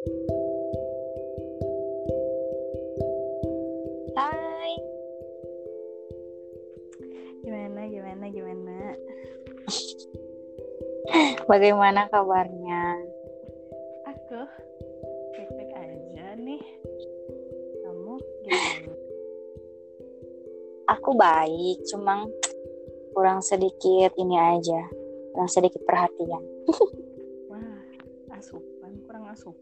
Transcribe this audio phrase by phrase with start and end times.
[0.00, 0.08] Hai.
[7.44, 8.96] Gimana, gimana, gimana?
[11.44, 12.96] Bagaimana kabarnya?
[14.08, 14.40] Aku
[15.36, 16.64] baik-baik aja nih.
[17.84, 18.14] Kamu
[18.48, 18.92] gimana?
[20.96, 22.24] Aku baik, cuma
[23.12, 24.80] kurang sedikit ini aja.
[25.36, 26.40] Kurang sedikit perhatian.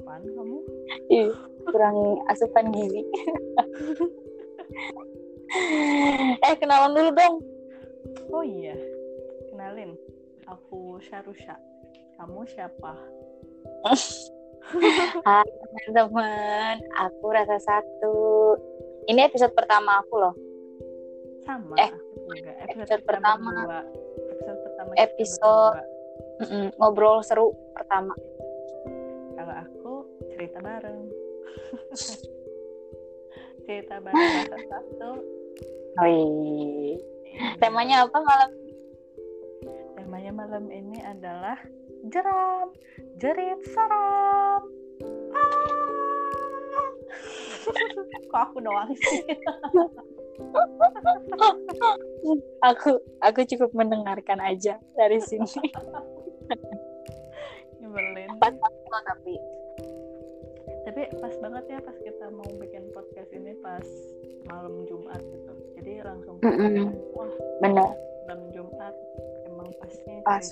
[0.09, 0.59] Asupan kamu?
[1.13, 1.31] Ih,
[1.69, 1.97] kurang
[2.33, 3.05] asupan gizi.
[6.41, 7.35] eh, kenalan dulu dong.
[8.33, 8.73] Oh iya,
[9.53, 9.93] kenalin.
[10.49, 11.61] Aku Syarusha.
[12.17, 12.97] Kamu siapa?
[15.29, 18.17] Hai teman-teman, aku rasa satu.
[19.13, 20.35] Ini episode pertama aku loh.
[21.45, 21.93] Sama, Eh,
[22.33, 22.53] juga.
[22.65, 23.85] episode kita pertama.
[24.33, 24.91] Episode pertama.
[24.97, 25.85] Episode-
[26.81, 28.17] ngobrol seru pertama.
[33.69, 35.21] Cerita bareng.
[36.01, 36.97] Wih.
[37.61, 38.51] Temanya apa malam?
[39.97, 41.59] Temanya malam ini adalah
[42.09, 42.73] jeram,
[43.21, 44.63] jerit seram.
[45.35, 46.89] Ah.
[48.29, 49.21] Kok aku doang sih?
[52.63, 55.61] Aku aku cukup mendengarkan aja dari sini.
[57.83, 58.39] Nyebelin.
[58.39, 58.55] Pas
[59.05, 59.35] tapi
[60.99, 63.87] Tapi pas banget ya pas kita mau bikin podcast ini pas
[64.51, 65.53] malam Jumat gitu.
[65.79, 66.91] Jadi langsung Mm-mm.
[67.15, 67.31] wah
[67.63, 67.95] benar
[68.27, 68.95] malam Jumat
[69.47, 70.43] emang pasnya Pas.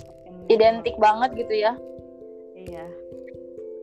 [0.47, 1.75] identik banget gitu ya.
[2.55, 2.87] Iya.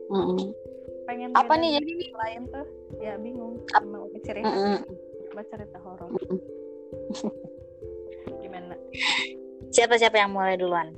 [0.08, 0.56] Mm-mm.
[1.04, 2.66] Pengen Apa nih dari lain tuh?
[2.96, 3.60] Ya bingung.
[3.76, 4.48] Ap- Emang cerita.
[4.48, 4.78] Mm-mm.
[5.28, 6.08] Coba cerita horor.
[6.16, 6.40] Mm-mm.
[8.40, 8.72] Gimana?
[9.68, 10.96] Siapa siapa yang mulai duluan?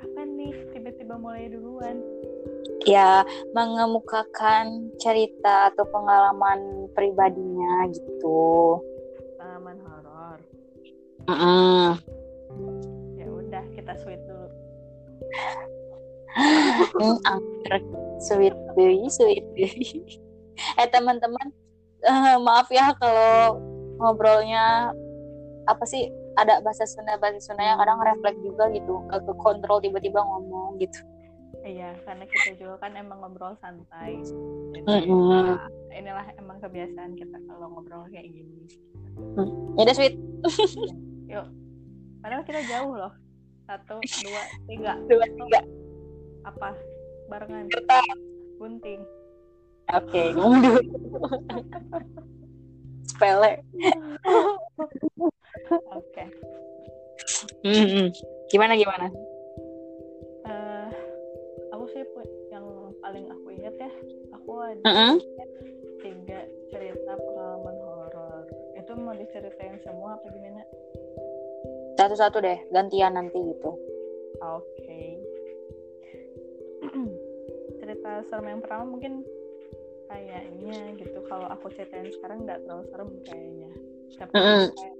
[0.00, 2.00] Apa nih tiba-tiba mulai duluan?
[2.88, 8.80] Ya mengemukakan cerita atau pengalaman pribadinya gitu.
[9.36, 10.38] Pengalaman horor.
[11.28, 12.00] Mm-mm.
[13.20, 14.48] Ya udah kita sweet dulu.
[16.30, 17.82] Hmm, angker
[18.22, 19.98] sweet deui, sweet deui.
[20.78, 21.50] eh teman-teman,
[22.06, 23.58] eh, maaf ya kalau
[23.98, 24.94] ngobrolnya
[25.66, 26.06] apa sih
[26.38, 30.78] ada bahasa Sunda bahasa Sunda yang kadang refleks juga gitu, gak ke kontrol tiba-tiba ngomong
[30.78, 31.02] gitu.
[31.60, 34.16] Iya, karena kita juga kan emang ngobrol santai.
[34.72, 35.44] Jadi Mm-mm.
[35.44, 38.64] ya, inilah emang kebiasaan kita kalau ngobrol kayak gini.
[39.76, 40.16] Ya udah sweet,
[41.28, 41.46] Yuk.
[42.24, 43.12] Padahal kita jauh loh.
[43.68, 44.92] Satu, dua, tiga.
[45.12, 45.60] dua tiga.
[46.48, 46.72] Apa?
[47.28, 47.68] Barengan.
[47.68, 48.00] Kita.
[48.56, 49.00] Bunting.
[49.90, 50.80] Oke, ngomong dulu.
[53.04, 53.52] Sepele.
[55.92, 56.24] Oke.
[57.66, 58.08] Mm-mm.
[58.48, 59.06] Gimana gimana?
[61.80, 62.04] Aku sih
[62.52, 63.88] yang paling aku ingat ya,
[64.36, 65.16] aku ada Mm-mm.
[66.04, 68.44] tiga cerita pengalaman horor.
[68.76, 70.60] Itu mau diceritain semua apa gimana?
[71.96, 73.80] Satu-satu deh, gantian nanti gitu.
[74.44, 75.24] Oke.
[77.80, 79.24] cerita serem yang pertama mungkin
[80.12, 83.72] kayaknya gitu kalau aku ceritain sekarang nggak terlalu serem kayaknya.
[84.20, 84.68] Tapi Mm-mm.
[84.68, 84.96] kayak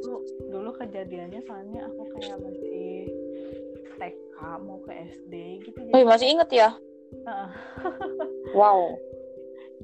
[0.00, 2.75] dulu dulu kejadiannya soalnya aku kayak masih
[4.60, 5.32] mau ke SD
[5.64, 6.68] gitu Wih, masih inget ya?
[8.56, 8.96] Wow.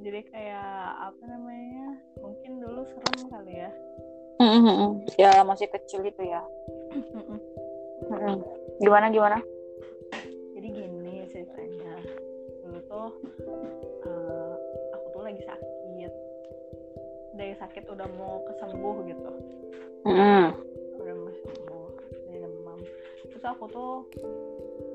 [0.02, 0.72] jadi kayak
[1.12, 3.70] apa namanya mungkin dulu serem kali ya
[4.42, 5.06] Mm-mm.
[5.14, 6.42] Ya masih kecil itu ya.
[8.82, 9.38] Gimana gimana?
[10.62, 11.94] jadi gini ceritanya
[12.62, 13.08] dulu tuh
[14.06, 14.54] eh,
[14.94, 16.12] aku tuh lagi sakit
[17.34, 19.30] dari sakit udah mau kesembuh gitu
[20.06, 20.54] Mm-mm.
[23.42, 24.06] Terus aku tuh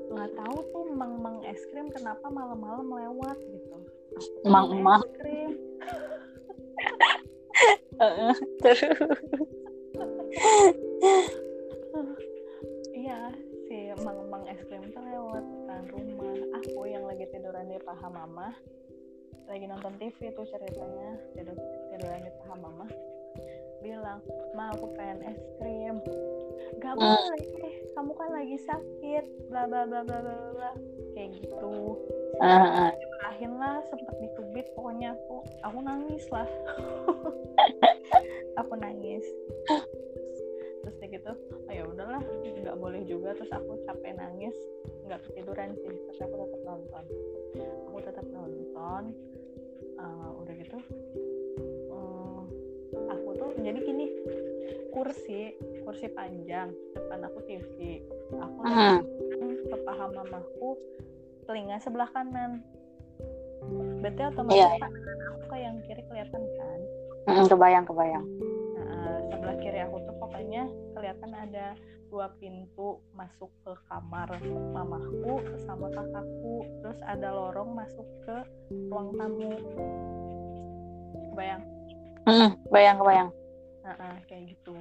[0.08, 3.76] nggak tahu tuh mang mang es krim kenapa malam-malam lewat gitu
[4.48, 5.04] Mang mang.
[5.04, 5.52] es krim.
[8.64, 8.80] Terus.
[13.04, 13.36] iya
[13.68, 18.08] si mang mang es krim tuh lewat depan rumah aku yang lagi tiduran di paha
[18.08, 18.56] mama
[19.44, 21.52] lagi nonton TV tuh ceritanya tidur
[21.92, 22.88] tiduran di paha mama
[23.80, 24.20] bilang
[24.54, 25.96] ma aku pengen es krim.
[26.82, 27.02] Gak Hmm.
[27.02, 27.42] boleh
[27.94, 29.24] kamu kan lagi sakit.
[29.50, 30.72] Bla bla bla bla bla bla,
[31.14, 31.98] kayak gitu.
[32.38, 32.90] Heeh.
[33.26, 36.48] Akhirnya lah sempet dicubit pokoknya aku aku nangis lah.
[38.58, 39.22] Aku nangis.
[40.82, 41.30] Terus kayak gitu
[41.62, 43.38] oh ya udahlah nggak boleh juga.
[43.38, 44.56] Terus aku capek nangis
[45.06, 47.04] nggak ketiduran sih tapi aku tetap nonton.
[47.86, 49.14] Aku tetap nonton
[49.98, 50.78] Eh, udah gitu
[53.08, 54.06] aku tuh jadi gini
[54.92, 58.04] kursi kursi panjang depan aku TV
[58.36, 58.60] aku
[59.68, 60.76] ke paha mamaku
[61.48, 62.60] telinga sebelah kanan.
[64.04, 64.84] Berarti otomatis Iya.
[64.84, 66.80] aku ke yang kiri kelihatan kan?
[67.24, 68.26] Mm, kebayang kebayang.
[68.76, 71.72] Nah, sebelah kiri aku tuh pokoknya kelihatan ada
[72.08, 74.28] dua pintu masuk ke kamar
[74.76, 76.68] mamaku sama kakakku.
[76.84, 78.36] Terus ada lorong masuk ke
[78.92, 79.52] ruang tamu.
[81.32, 81.64] Kebayang
[82.28, 83.30] Mm, kebayang kebayang.
[83.80, 84.76] Nah, ah, kayak gitu.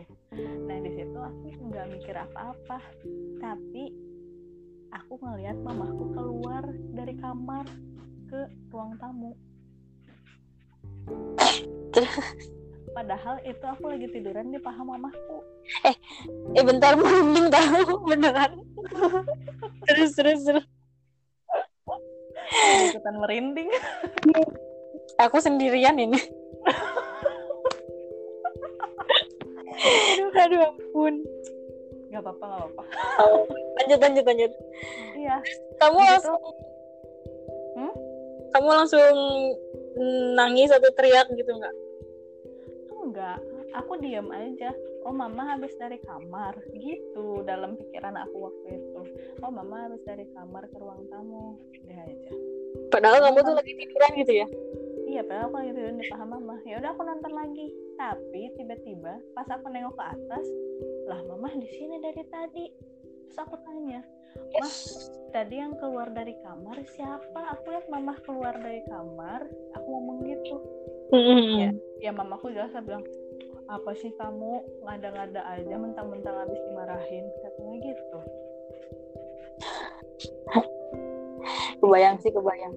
[0.67, 2.77] Nah di situ aku nggak mikir apa-apa.
[3.39, 3.83] Tapi
[4.91, 7.63] aku ngelihat mamaku keluar dari kamar
[8.27, 9.31] ke ruang tamu.
[12.91, 15.39] Padahal itu aku lagi tiduran di paha mamaku
[16.55, 18.51] eh bentar merinding tahu beneran.
[19.87, 20.65] Terus terus terus.
[22.91, 23.69] Ikutan merinding.
[25.19, 26.19] Aku sendirian ini
[29.77, 31.13] aduh aduh ampun.
[32.07, 32.83] Nggak apa-apa nggak apa-apa.
[33.21, 33.43] Oh,
[33.81, 34.51] lanjut lanjut lanjut.
[35.13, 35.37] Iya.
[35.77, 36.09] Kamu Gitu.
[36.09, 36.37] langsung
[37.77, 37.93] Hmm?
[38.57, 39.17] kamu langsung
[40.33, 41.75] nangis atau teriak gitu nggak?
[42.89, 43.37] Enggak.
[43.83, 44.73] Aku diam aja.
[45.05, 46.57] Oh mama habis dari kamar.
[46.73, 49.01] Gitu dalam pikiran aku waktu itu.
[49.45, 51.59] Oh mama habis dari kamar ke ruang tamu.
[51.85, 52.31] Udah aja.
[52.89, 54.47] Padahal kamu tuh lagi tiduran gitu ya
[55.07, 56.55] iya padahal aku lagi tidur di paha mama.
[56.67, 57.67] Ya udah aku nonton lagi.
[57.95, 60.45] Tapi tiba-tiba pas aku nengok ke atas
[61.07, 62.65] lah mama di sini dari tadi.
[63.27, 64.03] Terus aku tanya
[64.37, 64.75] mah
[65.33, 67.39] tadi yang keluar dari kamar siapa?
[67.57, 70.55] Aku lihat mama keluar dari kamar aku ngomong gitu.
[71.07, 71.71] Mm-mm.
[72.03, 73.07] ya mamaku jelas bilang
[73.71, 74.59] apa sih kamu?
[74.83, 77.25] Ngada-ngada aja mentang-mentang habis dimarahin.
[77.41, 78.19] Katanya gitu.
[81.79, 82.75] Kebayang sih kebayang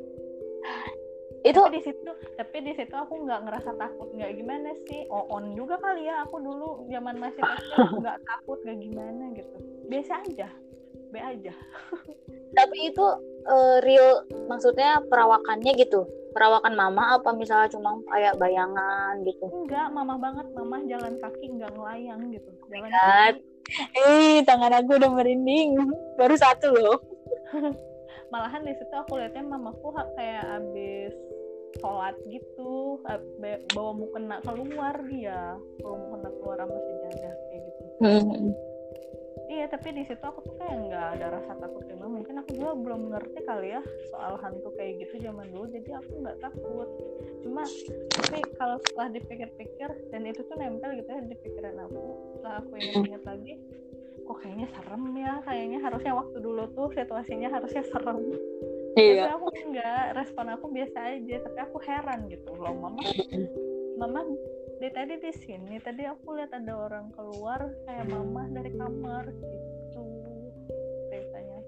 [1.40, 4.08] itu tapi di situ tapi di situ aku nggak ngerasa takut.
[4.12, 5.08] Nggak gimana sih?
[5.08, 9.56] Oh on juga kali ya aku dulu zaman masih kecil nggak takut nggak gimana gitu.
[9.88, 10.48] Biasa aja.
[11.10, 11.54] Be aja.
[12.58, 13.06] Tapi itu
[13.48, 16.04] eh, real maksudnya perawakannya gitu?
[16.30, 19.48] Perawakan mama apa misalnya cuma kayak bayangan gitu?
[19.50, 20.46] Enggak mama banget.
[20.54, 22.50] Mama jalan kaki nggak ngelayang gitu.
[22.68, 23.34] Jalan God.
[23.40, 25.78] kaki eh tangan aku udah merinding.
[26.20, 26.98] Baru satu loh
[28.30, 31.14] malahan di situ aku lihatnya mamaku kayak abis
[31.78, 32.98] sholat gitu
[33.74, 37.82] bawa mukena keluar dia bawa mukena keluar sama sejadah kayak gitu.
[38.00, 38.50] Hmm.
[39.50, 42.72] iya tapi di situ aku tuh kayak nggak ada rasa takut gimana mungkin aku juga
[42.74, 43.82] belum ngerti kali ya
[44.14, 46.88] soal hantu kayak gitu zaman dulu jadi aku nggak takut.
[47.42, 47.62] Cuma
[48.14, 52.02] tapi kalau setelah dipikir-pikir dan itu tuh nempel gitu ya di pikiran aku.
[52.34, 53.54] Setelah aku ingat-ingat lagi
[54.30, 58.18] kok kayaknya serem ya kayaknya harusnya waktu dulu tuh situasinya harusnya serem.
[58.94, 59.26] Iya.
[59.26, 63.02] tapi aku enggak respon aku biasa aja tapi aku heran gitu loh mama
[63.98, 64.26] mama
[64.78, 70.02] dari tadi di sini tadi aku lihat ada orang keluar kayak mama dari kamar gitu
[71.10, 71.58] ceritanya.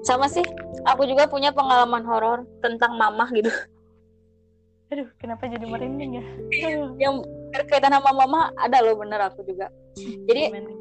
[0.00, 0.44] Sama sih
[0.88, 3.52] aku juga punya pengalaman horor tentang mamah gitu.
[4.88, 6.24] Aduh kenapa jadi merinding ya?
[6.96, 9.68] Yang berkaitan sama mama ada loh bener aku juga.
[10.00, 10.79] Jadi- gimana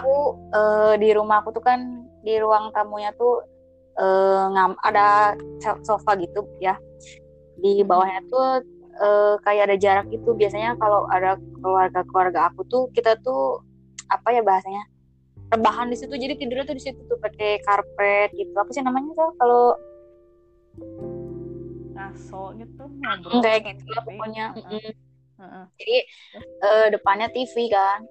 [0.00, 0.16] aku
[0.52, 1.80] eh, di rumah aku tuh kan
[2.22, 3.40] di ruang tamunya tuh
[3.96, 5.32] eh, ngam ada
[5.62, 6.76] so- sofa gitu ya.
[7.56, 8.60] Di bawahnya tuh
[8.96, 10.32] eh, kayak ada jarak gitu.
[10.32, 13.60] Biasanya kalau ada keluarga keluarga aku tuh kita tuh
[14.06, 14.84] apa ya bahasanya
[15.50, 16.12] rebahan di situ.
[16.12, 18.52] Jadi tidurnya tuh di situ tuh pakai karpet gitu.
[18.54, 19.64] Apa sih namanya tuh kalau
[21.96, 23.40] ngaso gitu ngobrol.
[23.40, 24.46] Kayak gitu lah pokoknya.
[24.56, 24.92] Uh-uh,
[25.36, 25.42] Mm.
[25.44, 25.96] uh-uh, jadi
[26.64, 28.04] eh, depannya TV kan.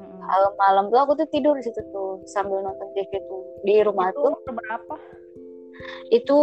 [0.00, 3.42] Malam-malam tuh aku tuh tidur di situ tuh sambil nonton TV tuh.
[3.62, 4.34] Di rumah itu tuh.
[4.50, 4.94] berapa?
[6.10, 6.38] Itu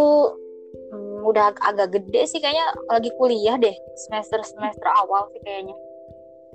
[0.92, 2.66] hmm, udah ag- agak gede sih kayaknya.
[2.88, 3.74] Lagi kuliah deh
[4.08, 5.76] semester semester awal sih kayaknya.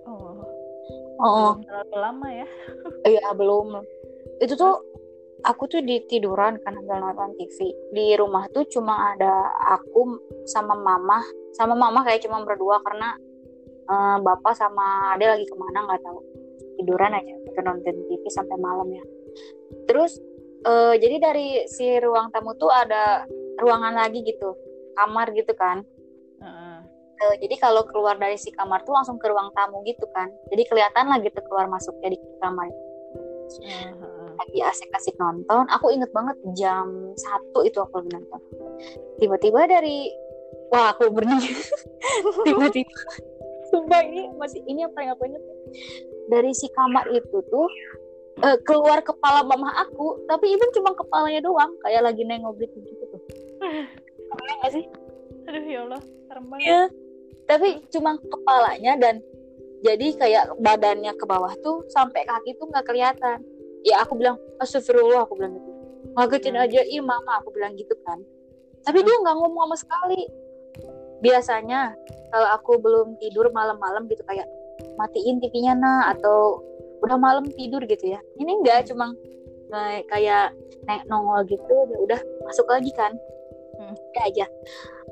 [0.07, 0.41] Oh.
[1.17, 1.51] Oh.
[1.61, 2.47] Terlalu lama ya.
[3.09, 3.83] Iya belum.
[4.43, 4.75] Itu tuh
[5.45, 10.17] aku tuh di tiduran kan sambil nonton TV di rumah tuh cuma ada aku
[10.49, 11.21] sama mama.
[11.53, 13.17] Sama mama kayak cuma berdua karena
[13.89, 16.21] eh, bapak sama ade lagi ke mana nggak tahu
[16.77, 19.03] tiduran aja kita nonton TV sampai malam ya.
[19.89, 20.21] Terus
[20.65, 23.25] eh, jadi dari si ruang tamu tuh ada
[23.57, 24.53] ruangan lagi gitu
[24.97, 25.81] kamar gitu kan.
[26.41, 26.79] Uh-uh.
[27.17, 30.29] Eh, jadi kalau keluar dari si kamar tuh langsung ke ruang tamu gitu kan.
[30.53, 32.69] Jadi kelihatan lah gitu keluar masuk jadi kamar.
[33.47, 34.27] Uh-uh.
[34.37, 35.65] lagi asik-asik nonton.
[35.73, 36.85] Aku inget banget jam
[37.17, 38.41] satu itu aku lagi nonton.
[39.17, 40.13] Tiba-tiba dari
[40.69, 41.57] wah aku berdiri
[42.45, 42.97] tiba-tiba.
[43.67, 45.43] Sumpah ini masih ini apa yang aku inget
[46.27, 47.67] dari si kamar itu tuh
[48.39, 53.03] eh, keluar kepala mama aku tapi itu cuma kepalanya doang kayak lagi nengok gitu gitu
[53.09, 53.21] tuh
[54.27, 54.85] Kebayang nggak sih
[55.43, 56.81] aduh ya Allah serem banget Iya.
[57.47, 59.23] Tapi cuma kepalanya dan
[59.79, 63.39] jadi kayak badannya ke bawah tuh sampai kaki tuh nggak kelihatan.
[63.87, 65.71] Ya aku bilang astagfirullah aku bilang gitu.
[66.11, 66.65] Ngagetin Hmm.
[66.67, 68.19] aja ih mama aku bilang gitu kan.
[68.83, 70.21] tapi dia nggak ngomong sama sekali
[71.19, 71.91] biasanya
[72.29, 74.47] kalau aku belum tidur malam-malam gitu kayak
[74.97, 76.61] matiin TV-nya nah atau
[77.05, 78.19] udah malam tidur gitu ya.
[78.37, 79.13] Ini enggak cuma
[79.67, 80.45] kayak kayak
[80.87, 83.13] naik nongol gitu ya udah masuk lagi kan.
[83.77, 83.93] Hmm.
[84.17, 84.45] ya aja.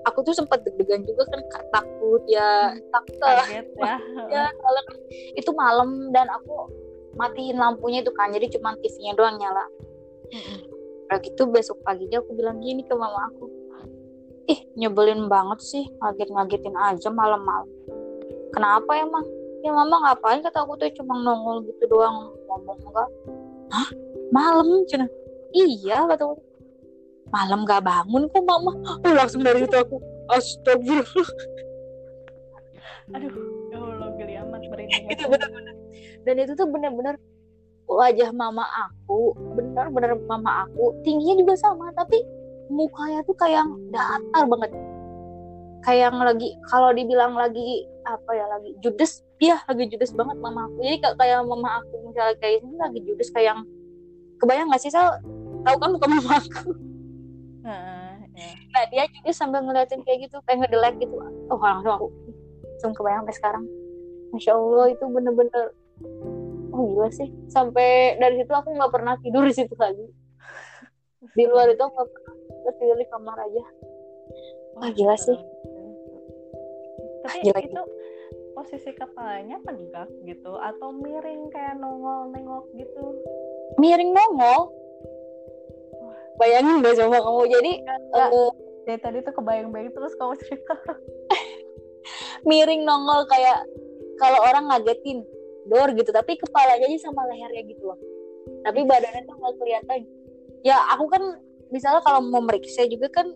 [0.10, 2.82] Aku tuh sempat deg-degan juga kan takut ya hmm.
[2.90, 4.02] takut ya,
[4.34, 4.98] ya kan
[5.38, 6.70] itu malam dan aku
[7.16, 9.66] matiin lampunya itu kan jadi cuma TV-nya doang nyala.
[10.34, 10.60] Hmm.
[11.06, 13.46] Udah gitu besok paginya aku bilang gini ke mama aku
[14.46, 17.70] ih nyebelin banget sih ngaget-ngagetin aja malam-malam.
[18.54, 19.26] Kenapa emang
[19.66, 20.46] ya mama ngapain?
[20.46, 22.30] kata aku tuh cuma nongol gitu doang.
[22.46, 23.10] Ngomong enggak.
[23.74, 23.90] Hah?
[24.30, 24.86] Malam?
[24.86, 25.10] Cina.
[25.50, 26.38] Iya kata aku.
[27.34, 28.78] Malam gak bangun kok mama.
[29.02, 29.98] Oh, langsung dari itu aku
[30.30, 31.30] astagfirullah.
[33.18, 33.34] Aduh
[33.70, 35.76] ya Allah geli amat merinding itu benar-benar.
[36.26, 37.16] Dan itu tuh benar-benar
[37.86, 42.18] wajah mama aku benar-benar mama aku tingginya juga sama tapi
[42.70, 44.72] mukanya tuh kayak datar banget.
[45.86, 50.68] Kayak yang lagi kalau dibilang lagi apa ya lagi judes iya lagi judes banget mama
[50.70, 50.78] aku.
[50.84, 53.62] Jadi kayak mama aku misalnya kayak ini lagi judes kayak yang
[54.40, 55.20] kebayang gak sih Sal?
[55.66, 56.72] Tahu kan muka mama aku?
[57.66, 58.54] Uh, yeah.
[58.70, 61.18] nah dia juga sambil ngeliatin kayak gitu kayak ngedelek gitu.
[61.50, 62.08] Oh langsung aku
[62.76, 63.66] langsung kebayang sampai sekarang.
[64.30, 65.66] Masya allah itu bener-bener
[66.70, 67.30] oh gila sih.
[67.50, 70.06] Sampai dari situ aku nggak pernah tidur di situ lagi.
[71.34, 72.36] Di luar itu nggak pernah
[72.78, 73.64] tidur di kamar aja.
[74.78, 75.40] Wah gila sih.
[77.26, 77.82] Tapi gila, itu
[78.66, 83.14] posisi kepalanya tegak gitu atau miring kayak nongol nengok gitu?
[83.78, 84.74] Miring nongol?
[86.42, 87.46] Bayangin gak sama kamu.
[87.46, 88.52] Jadi Nggak, uh,
[88.90, 90.74] dari tadi tuh kebayang-bayang terus kamu cerita.
[92.50, 93.70] Miring nongol kayak
[94.18, 95.22] kalau orang ngagetin
[95.70, 98.02] dor gitu tapi kepalanya aja sama lehernya gitu loh.
[98.66, 100.10] Tapi badannya tuh nggak kelihatan.
[100.66, 101.22] Ya aku kan
[101.70, 103.30] misalnya kalau mau meriksa juga kan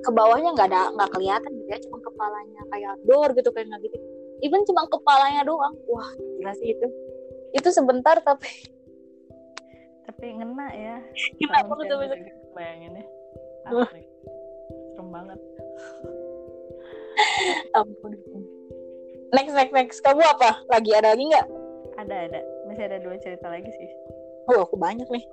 [0.00, 3.92] ke bawahnya nggak ada nggak kelihatan gitu ya cuma kepalanya kayak dor gitu kayak nggak
[3.92, 4.00] gitu
[4.42, 5.72] even cuma kepalanya doang.
[5.86, 6.86] Wah gila sih itu.
[7.54, 8.50] Itu sebentar tapi
[10.10, 10.96] tapi ngena ya.
[11.38, 11.98] Ngena banget tuh
[12.52, 13.04] bayangin ya.
[13.86, 14.02] Asli.
[14.92, 15.38] serem banget.
[17.78, 18.12] Ampun.
[19.32, 19.98] Next next next.
[20.02, 20.66] Kamu apa?
[20.68, 21.46] Lagi ada lagi nggak?
[22.02, 22.40] Ada ada.
[22.68, 23.90] Masih ada dua cerita lagi sih.
[24.50, 25.24] Oh aku banyak nih.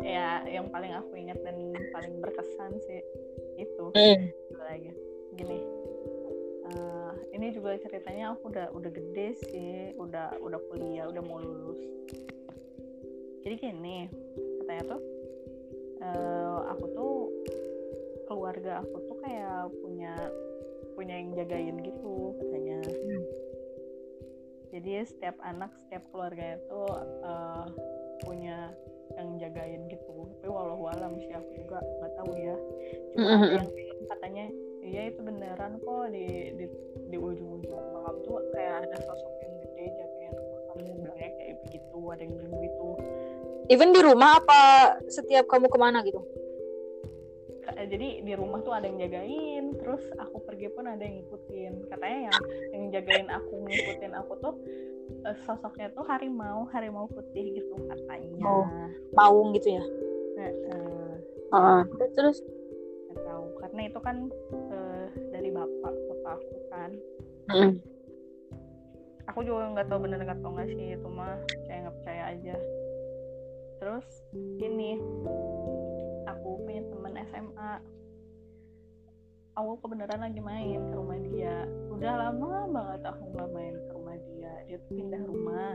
[0.00, 3.02] Ya yang paling aku ingat dan paling berkesan sih
[3.58, 3.84] itu.
[3.96, 4.30] Mm.
[4.60, 4.92] lagi?
[5.36, 5.75] Gini
[7.32, 11.80] ini juga ceritanya aku udah udah gede sih udah udah kuliah udah mau lulus.
[13.46, 14.10] Jadi gini
[14.62, 15.02] katanya tuh
[16.02, 17.14] uh, aku tuh
[18.26, 20.14] keluarga aku tuh kayak punya
[20.98, 22.78] punya yang jagain gitu katanya.
[22.84, 23.46] Mm
[24.76, 26.80] jadi setiap anak setiap keluarga itu
[27.24, 27.64] uh,
[28.26, 28.74] punya
[29.16, 30.28] yang jagain gitu.
[30.42, 32.56] Tapi walau alam sih aku juga nggak tahu ya.
[33.14, 33.56] Cuma mm-hmm.
[33.56, 33.68] yang
[34.10, 34.44] katanya
[34.86, 36.66] iya itu beneran kok di di,
[37.10, 41.98] di ujung-ujung kamu tuh kayak ada sosok yang gede jagain rumah kamu bilangnya kayak begitu
[42.06, 42.88] ada yang bilang gitu.
[43.66, 44.60] Even di rumah apa
[45.10, 46.22] setiap kamu ke mana gitu?
[47.76, 51.72] Jadi di rumah tuh ada yang jagain terus aku pergi pun ada yang ngikutin.
[51.90, 52.38] Katanya yang
[52.72, 54.54] yang jagain aku ngikutin aku tuh
[55.26, 58.46] uh, sosoknya tuh harimau harimau putih gitu katanya.
[58.46, 58.64] Oh,
[59.18, 59.84] maung gitu ya?
[60.38, 61.12] Nah, uh,
[61.52, 61.82] uh,
[62.14, 62.40] terus?
[63.10, 64.16] Nggak tahu karena itu kan
[65.82, 66.90] bapak aku kan.
[67.46, 67.72] Mm.
[69.26, 72.56] aku juga nggak tahu benar nggak tahu nggak sih itu mah percaya nggak percaya aja.
[73.82, 74.06] Terus
[74.58, 74.98] gini
[76.26, 77.72] aku punya teman SMA
[79.56, 81.64] aku kebenaran lagi main ke rumah dia.
[81.90, 84.52] Udah lama banget aku nggak main ke rumah dia.
[84.68, 85.74] Dia tuh pindah rumah.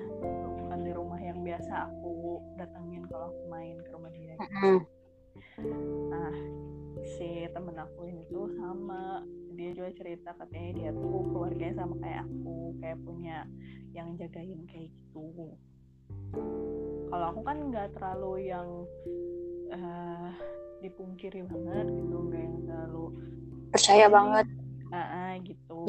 [0.61, 4.37] Bukan di rumah yang biasa aku datangin kalau aku main ke rumah dia.
[4.37, 5.00] Gitu.
[6.11, 6.33] Nah
[7.17, 12.23] si temen aku ini tuh sama dia juga cerita katanya dia tuh keluarganya sama kayak
[12.25, 13.37] aku kayak punya
[13.91, 15.53] yang jagain kayak gitu.
[17.11, 18.67] Kalau aku kan nggak terlalu yang
[19.75, 20.31] uh,
[20.79, 23.05] dipungkiri banget gitu nggak yang terlalu
[23.75, 24.45] percaya banget.
[24.91, 25.79] uh, uh, gitu.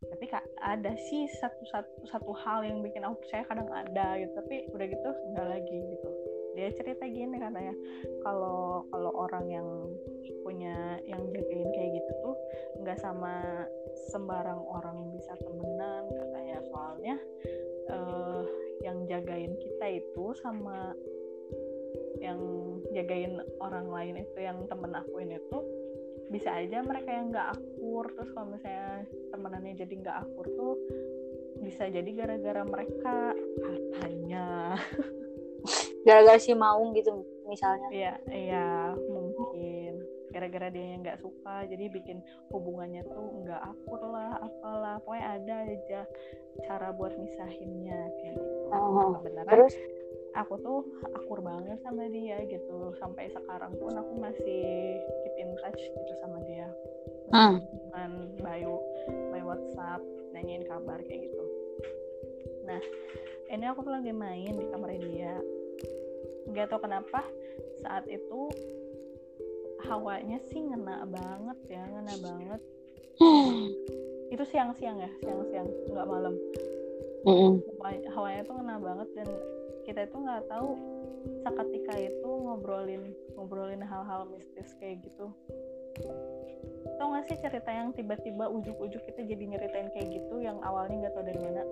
[0.00, 4.32] Tapi kak ada sih satu satu satu hal yang bikin aku percaya kadang ada gitu
[4.32, 6.10] tapi udah gitu nggak lagi gitu
[6.58, 7.74] dia cerita gini katanya
[8.26, 9.68] kalau kalau orang yang
[10.42, 12.36] punya yang jagain kayak gitu tuh
[12.82, 13.64] nggak sama
[14.10, 16.58] sembarang orang bisa temenan katanya.
[16.70, 17.16] Soalnya
[17.92, 18.44] uh,
[18.82, 20.94] yang jagain kita itu sama
[22.20, 22.40] yang
[22.92, 25.64] jagain orang lain itu yang temen aku ini tuh
[26.30, 28.04] bisa aja mereka yang nggak akur.
[28.16, 30.74] Terus kalau misalnya temenannya jadi nggak akur tuh
[31.60, 34.80] bisa jadi gara-gara mereka katanya
[36.04, 37.88] gara-gara si maung gitu misalnya.
[37.90, 38.66] Iya iya
[39.10, 40.00] mungkin.
[40.30, 42.22] Gara-gara dia yang nggak suka jadi bikin
[42.54, 44.96] hubungannya tuh nggak akur lah apalah.
[45.02, 46.00] Pokoknya ada aja
[46.66, 48.70] cara buat misahinnya kayak gitu.
[48.70, 49.74] Oh, sebenarnya terus?
[50.38, 50.86] aku tuh
[51.18, 52.94] akur banget sama dia gitu.
[53.02, 54.62] Sampai sekarang pun aku masih
[55.26, 56.70] keep in touch gitu sama dia.
[57.30, 57.62] Hmm.
[57.62, 58.10] dengan
[58.42, 58.62] by
[59.30, 60.02] by WhatsApp
[60.34, 61.44] nanyain kabar kayak gitu.
[62.66, 62.82] Nah
[63.50, 65.38] ini aku tuh lagi main di kamar dia
[66.48, 67.20] nggak tau kenapa
[67.84, 68.48] saat itu
[69.88, 72.60] hawanya sih ngena banget ya ngena banget.
[74.30, 76.34] Itu siang-siang ya siang-siang nggak malam.
[77.28, 77.60] Mm-mm.
[77.80, 79.28] Hawa- hawanya tuh ngena banget dan
[79.84, 80.68] kita itu nggak tahu
[81.44, 85.28] seketika itu ngobrolin ngobrolin hal-hal mistis kayak gitu.
[86.96, 91.12] Tau gak sih cerita yang tiba-tiba ujuk-ujuk kita jadi nyeritain kayak gitu yang awalnya nggak
[91.16, 91.62] tahu dari mana?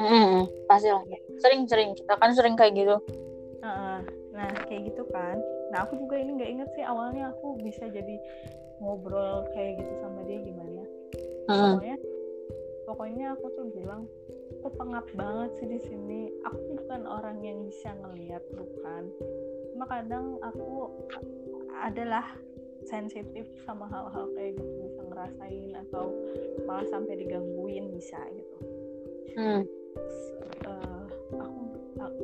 [0.00, 0.44] Mm-mm.
[0.64, 1.04] pasti lah.
[1.40, 2.96] Sering-sering kita kan sering kayak gitu
[3.62, 3.98] Heeh.
[4.34, 5.38] nah kayak gitu kan
[5.70, 8.18] nah aku juga ini nggak inget sih awalnya aku bisa jadi
[8.82, 10.82] ngobrol kayak gitu sama dia gimana
[11.42, 11.58] Mm.
[11.58, 11.96] pokoknya
[12.86, 14.02] pokoknya aku tuh bilang
[14.62, 19.10] aku pengap banget sih di sini aku bukan orang yang bisa ngelihat bukan
[19.74, 20.86] cuma kadang aku
[21.82, 22.26] adalah
[22.86, 26.14] sensitif sama hal-hal kayak gitu bisa ngerasain atau
[26.62, 28.56] malah sampai digangguin bisa gitu
[29.32, 29.64] Mm.
[29.96, 30.18] Terus,
[30.68, 31.02] eh,
[31.40, 31.61] aku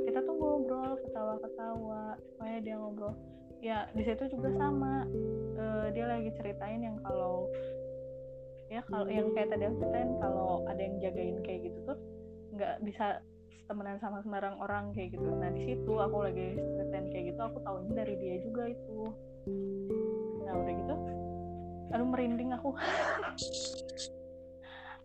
[0.07, 3.15] kita tuh ngobrol ketawa-ketawa pokoknya dia ngobrol.
[3.59, 5.07] Ya di situ juga sama.
[5.59, 7.51] Eh, dia lagi ceritain yang kalau
[8.69, 11.99] ya kalau yang kayak tadi aku ceritain kalau ada yang jagain kayak gitu tuh
[12.53, 13.25] nggak bisa
[13.69, 15.29] temenan sama sembarang orang kayak gitu.
[15.29, 19.01] Nah di situ aku lagi ceritain kayak gitu aku tahunya dari dia juga itu.
[20.47, 20.97] Nah udah gitu
[21.89, 22.77] aduh merinding aku.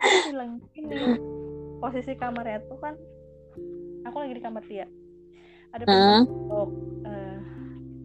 [0.04, 1.16] Aku bilang gini
[1.80, 3.00] posisi kamarnya tuh kan
[4.06, 4.88] aku lagi di kamar dia
[5.74, 6.70] ada pintu masuk
[7.08, 7.40] eh,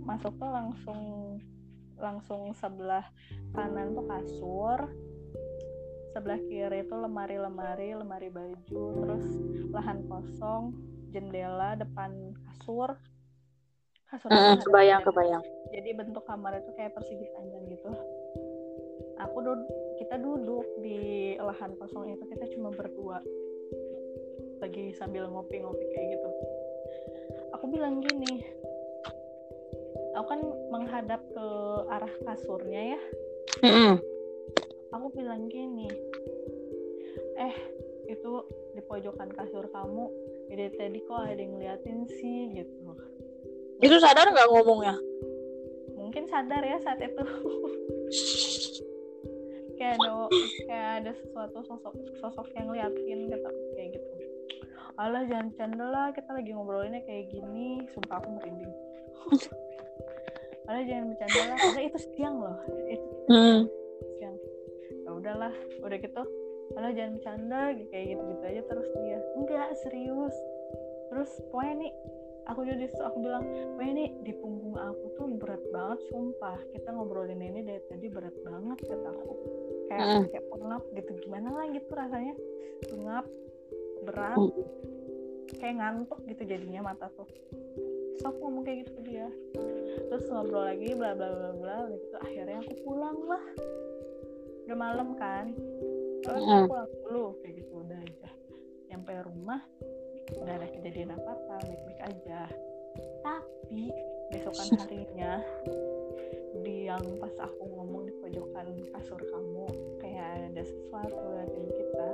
[0.07, 1.01] masuk tuh langsung
[1.99, 3.05] langsung sebelah
[3.53, 4.81] kanan tuh kasur
[6.15, 9.27] sebelah kiri itu lemari-lemari lemari baju terus
[9.75, 10.73] lahan kosong
[11.13, 12.97] jendela depan kasur.
[14.09, 15.09] Kasur ada kebayang jendela.
[15.09, 15.43] kebayang.
[15.73, 17.91] Jadi bentuk kamar itu kayak persegi panjang gitu.
[19.19, 23.19] Aku duduk kita duduk di lahan kosong itu kita cuma berdua
[24.59, 26.31] lagi sambil ngopi-ngopi kayak gitu.
[27.57, 28.45] Aku bilang gini
[30.19, 30.41] aku kan
[30.75, 31.47] menghadap ke
[31.87, 33.01] arah kasurnya ya.
[34.93, 35.87] Aku bilang gini
[37.39, 37.55] eh
[38.11, 38.43] itu
[38.75, 40.11] di pojokan kasur kamu
[40.51, 42.99] dari tadi kok ada yang ngeliatin sih gitu.
[43.79, 44.99] Itu sadar nggak ngomongnya?
[45.95, 47.23] Mungkin sadar ya saat itu.
[49.79, 50.27] Kayak ada
[50.67, 54.18] kayak ada sesuatu sosok sosok yang liatin kata kayak gitu
[54.99, 56.07] alah jangan canda lah.
[56.11, 57.87] Kita lagi ngobrolinnya kayak gini.
[57.95, 58.73] Sumpah aku merinding.
[60.69, 61.57] Alah jangan bercanda lah.
[61.57, 62.59] Karena itu siang loh.
[62.91, 63.61] Itu Mm.
[64.19, 64.37] siang.
[65.07, 65.55] Ya udahlah.
[65.81, 66.23] Udah gitu.
[66.77, 67.61] Alah jangan bercanda.
[67.89, 69.19] Kayak gitu gitu aja terus dia.
[69.39, 70.35] Enggak serius.
[71.09, 71.93] Terus pokoknya nih
[72.49, 73.45] aku jadi aku bilang
[73.77, 76.59] pokoknya nih di punggung aku tuh berat banget sumpah.
[76.75, 79.35] Kita ngobrolin ini dari tadi berat banget kata aku.
[79.89, 80.25] Kayak Mm.
[80.29, 81.11] kayak pengap gitu.
[81.25, 82.35] Gimana lah gitu rasanya?
[82.93, 83.25] Pengap
[84.07, 84.53] berat Mm.
[85.59, 87.27] kayak ngantuk gitu jadinya mata tuh.
[88.15, 89.29] Terus aku ngomong kayak gitu ke dia.
[90.11, 92.17] Terus ngobrol lagi bla bla bla bla gitu.
[92.21, 93.45] Akhirnya aku pulang lah.
[94.67, 95.55] Udah malam kan.
[96.23, 96.51] Terus Mm.
[96.53, 97.73] aku pulang dulu kayak gitu.
[97.81, 98.31] Udah aja.
[98.89, 99.61] Nyampe rumah
[100.29, 102.41] nggak ada kejadian apa apa baik baik aja.
[103.25, 103.83] Tapi
[104.29, 105.41] besokan harinya
[106.61, 109.65] di yang pas aku ngomong di pojokan kasur kamu
[110.03, 112.09] kayak ada sesuatu liatin kita.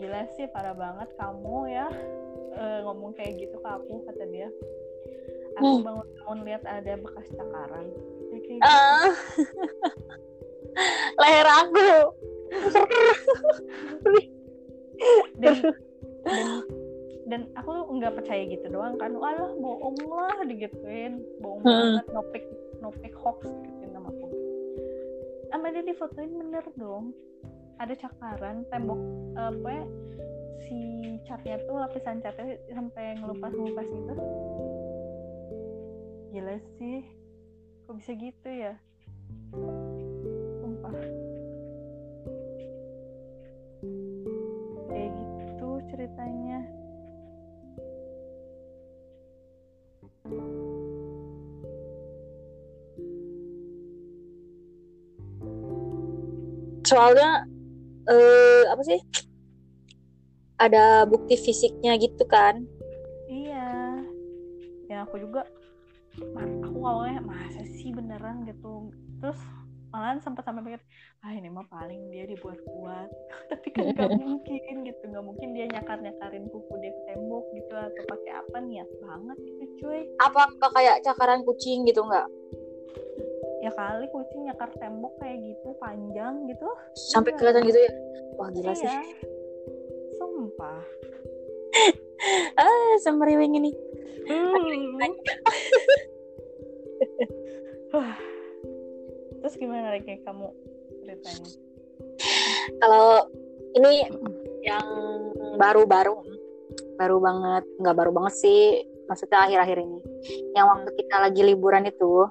[0.00, 1.86] Gila sih parah banget kamu ya.
[2.56, 4.48] Eh, ngomong kayak gitu ke aku kata dia.
[5.60, 7.86] Aku bangun-bangun lihat ada bekas cakaran.
[8.32, 8.64] Kayak gitu.
[8.64, 9.12] Ah.
[11.20, 11.90] leher aku.
[15.38, 15.54] Dan
[16.24, 16.48] dan
[17.30, 19.12] dan aku nggak percaya gitu doang kan.
[19.12, 21.20] Walah bohong lah digituin.
[21.44, 22.00] Bohong Hmm.
[22.00, 22.44] banget nopik
[22.80, 24.26] nopik hoax gituin sama aku.
[25.52, 27.12] Sama dia difotoin bener dong
[27.80, 29.00] ada cakaran tembok
[29.40, 29.84] apa ya
[30.68, 30.78] si
[31.24, 34.14] catnya tuh lapisan catnya sampai ngelupas ngelupas gitu.
[36.30, 37.00] Gila sih.
[37.88, 38.76] Kok bisa gitu ya?
[40.60, 40.94] Sumpah.
[44.92, 46.60] Kayak gitu ceritanya.
[56.84, 57.49] Soalnya
[58.10, 59.00] eh apa sih?
[60.60, 62.62] Ada bukti fisiknya gitu kan?
[63.30, 64.02] Iya.
[64.90, 65.46] Ya aku juga
[66.36, 68.92] aku awalnya masa sih bener jarang gitu?
[69.24, 69.40] Terus
[69.90, 70.80] malahan sempat sampai pikir
[71.26, 73.08] ah ini mah paling dia dibuat-buat.
[73.50, 77.72] Tapi kan gak mungkin gitu nggak mungkin dia nyakar nyakarin kuku dia ke tembok gitu
[77.74, 80.00] atau pakai apa niat banget gitu cuy.
[80.20, 82.28] Apa nggak kayak cakaran kucing gitu nggak
[83.60, 86.64] ya kali kucing nyakar tembok kayak gitu panjang gitu.
[86.96, 87.38] Sampai Iya.
[87.38, 87.92] kelihatan gitu ya?
[88.40, 88.88] Wah gila sih.
[88.88, 89.00] Iya.
[90.16, 90.80] Sumpah.
[92.60, 93.72] Ah semeriwing ini.
[97.96, 98.12] Wah.
[99.40, 100.52] terus gimana kayak kamu
[101.00, 101.48] ceritanya?
[102.76, 103.24] Kalau
[103.72, 104.04] ini
[104.60, 104.84] yang
[105.56, 106.12] baru-baru
[107.00, 110.00] baru banget nggak baru banget sih maksudnya akhir-akhir ini.
[110.52, 112.28] Yang waktu kita lagi liburan itu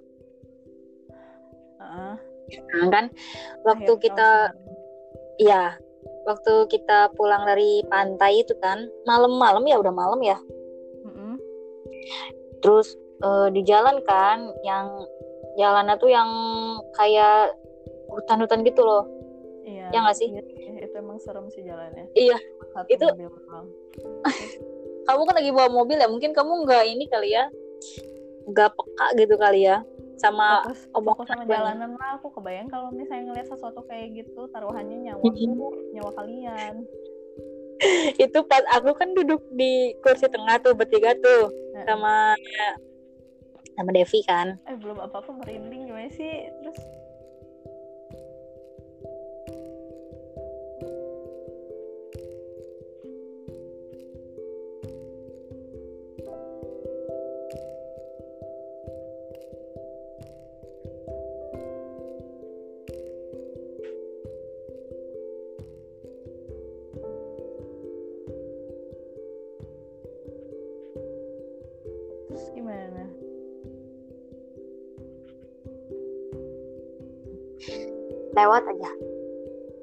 [1.90, 2.16] Heeh.
[2.80, 3.06] nah, kan?
[3.66, 4.58] Waktu Akhir kita tahun
[5.40, 5.64] iya
[6.28, 10.38] waktu kita pulang dari pantai itu kan malam-malam ya udah malam ya.
[11.06, 11.36] Mm-mm.
[12.62, 14.92] terus eh, di jalan kan yang
[15.58, 16.30] jalannya tuh yang
[16.94, 17.56] kayak
[18.10, 19.08] hutan-hutan gitu loh.
[19.66, 20.30] Iya Ya nggak sih?
[20.30, 20.42] iya,
[20.86, 22.10] itu emang serem sih jalannya.
[22.14, 22.38] Iya.
[22.74, 23.14] Satu Itu-
[25.10, 27.50] kamu kan lagi bawa mobil ya mungkin kamu nggak ini kali ya
[28.46, 29.82] nggak peka gitu kali ya
[30.20, 35.24] sama fokus, sama jalanan lah aku kebayang kalau misalnya ngeliat sesuatu kayak gitu taruhannya nyawa
[35.96, 36.84] nyawa kalian.
[38.28, 42.16] Itu pas aku kan duduk di kursi tengah tuh bertiga tuh Nah, sama
[43.78, 44.60] sama Devi kan.
[44.68, 46.52] Eh belum apa apa merinding gimana sih?
[46.60, 46.80] Terus
[72.40, 73.04] terus gimana?
[78.32, 78.92] Lewat aja.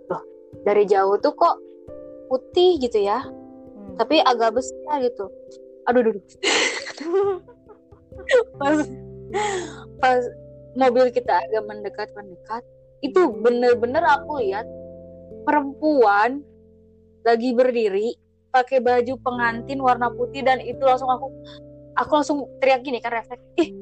[0.08, 0.22] Loh
[0.64, 1.60] dari jauh tuh kok
[2.32, 3.20] putih gitu ya.
[3.20, 4.00] Hmm.
[4.00, 5.28] tapi agak besar gitu.
[5.84, 7.38] Aduh aduh, aduh.
[8.60, 8.78] pas
[10.00, 10.20] pas
[10.72, 12.64] mobil kita agak mendekat mendekat
[13.04, 14.64] itu bener-bener aku lihat
[15.44, 16.40] perempuan
[17.22, 18.16] lagi berdiri
[18.48, 21.28] pakai baju pengantin warna putih dan itu langsung aku
[21.96, 23.42] aku langsung teriak gini kan refleks.
[23.58, 23.72] Ih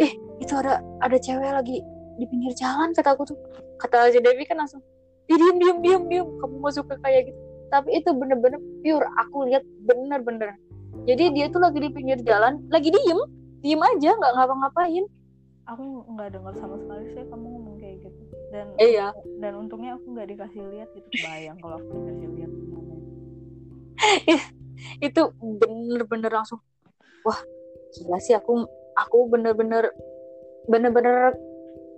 [0.00, 1.84] ih itu ada ada cewek lagi
[2.18, 3.38] di pinggir jalan kata aku tuh.
[3.78, 4.82] Kata si Devi kan langsung
[5.28, 6.26] "Ih, diem diem diem diem.
[6.40, 7.40] Kamu masuk ke kayak gitu.
[7.68, 10.56] Tapi itu bener-bener pure aku lihat bener-bener.
[11.04, 13.20] Jadi dia tuh lagi di pinggir jalan lagi diem
[13.60, 15.04] diem aja nggak ngapa-ngapain.
[15.68, 15.84] Aku
[16.16, 18.20] nggak dengar sama sekali sih kamu ngomong kayak gitu.
[18.48, 19.12] Dan iya.
[19.44, 21.08] dan untungnya aku nggak dikasih lihat gitu.
[21.20, 22.52] Bayang kalau aku dikasih lihat
[25.06, 26.62] itu bener-bener langsung
[27.26, 27.38] wah
[27.94, 28.66] gila sih aku
[28.98, 29.94] aku bener-bener
[30.68, 31.32] bener-bener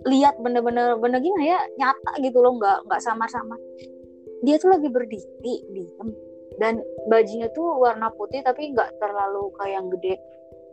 [0.07, 3.59] lihat bener-bener bener gimana ya nyata gitu loh nggak nggak samar-samar.
[4.41, 6.09] Dia tuh lagi berdiri diem
[6.57, 10.15] dan bajunya tuh warna putih tapi nggak terlalu kayak yang gede.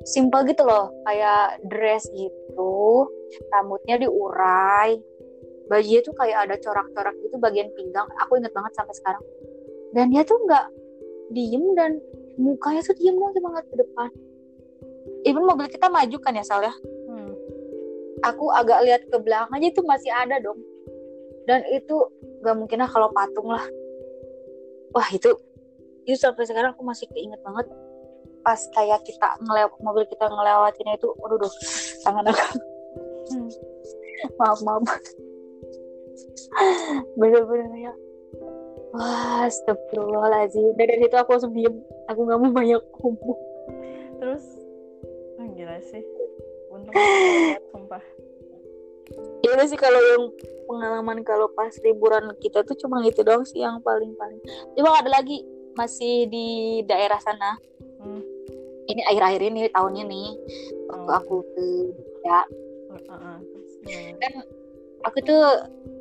[0.06, 3.10] Simple gitu loh kayak dress gitu
[3.52, 4.96] rambutnya diurai
[5.68, 9.24] bajunya tuh kayak ada corak-corak gitu bagian pinggang aku inget banget sampai sekarang.
[9.92, 10.66] Dan dia tuh nggak
[11.36, 12.00] diem dan
[12.40, 14.08] mukanya tuh diem banget ke depan
[15.26, 16.74] even mobil kita maju kan ya Sal ya?
[17.08, 17.32] Hmm.
[18.26, 20.58] aku agak lihat ke belakang aja itu masih ada dong.
[21.46, 21.96] Dan itu
[22.44, 23.62] gak mungkin lah kalau patung lah.
[24.92, 25.32] Wah itu
[26.08, 27.68] itu sampai sekarang aku masih keinget banget
[28.40, 31.52] pas kayak kita ngelew mobil kita ngelewatinnya itu aduh duh,
[32.02, 32.58] tangan aku.
[33.28, 33.50] Hmm.
[34.40, 34.82] maaf maaf.
[37.14, 37.92] Bener-bener ya.
[38.96, 40.74] Wah astagfirullahaladzim.
[40.74, 41.76] Dan dari situ aku langsung diem.
[42.08, 43.40] Aku gak mau banyak ngomong.
[44.18, 44.44] Terus
[45.78, 46.04] gila sih?
[46.74, 48.02] Untung lihat sumpah.
[49.46, 50.24] Ya udah sih kalau yang
[50.68, 54.36] pengalaman kalau pas liburan kita tuh cuma itu doang sih yang paling paling
[54.76, 55.40] coba ada lagi
[55.78, 57.54] masih di daerah sana.
[58.02, 58.22] Hmm.
[58.88, 60.28] ini akhir-akhir ini tahunnya nih
[60.88, 61.18] waktu Oh.
[61.20, 61.66] aku ke
[62.24, 62.40] ya
[62.88, 63.36] Uh, uh,
[63.84, 64.16] gimana?
[64.16, 64.32] kan
[65.04, 65.44] aku tuh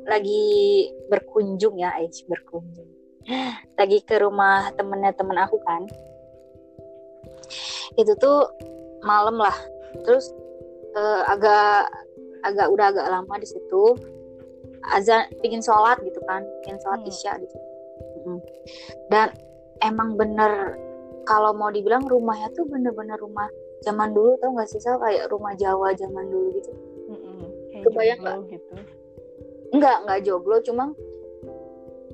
[0.08, 2.88] lagi berkunjung ya eh berkunjung.
[3.76, 5.84] Lagi ke rumah temennya temen aku kan.
[8.00, 8.48] Itu tuh
[9.08, 9.56] malam lah
[10.04, 10.28] terus
[10.92, 11.88] eh, agak
[12.44, 13.96] agak udah agak lama di situ
[14.92, 17.10] azan bikin sholat gitu kan bikin sholat Hmm.
[17.10, 17.56] isya gitu
[18.18, 18.40] Mm.
[19.08, 19.32] dan
[19.80, 20.76] emang bener
[21.24, 23.48] kalau mau dibilang rumahnya tuh bener-bener rumah
[23.80, 24.98] zaman dulu tau gak sih Sal?
[24.98, 26.72] kayak rumah Jawa zaman dulu gitu.
[27.70, 28.74] Kayak Kebayang jomblo gitu
[29.70, 30.84] enggak enggak joglo cuma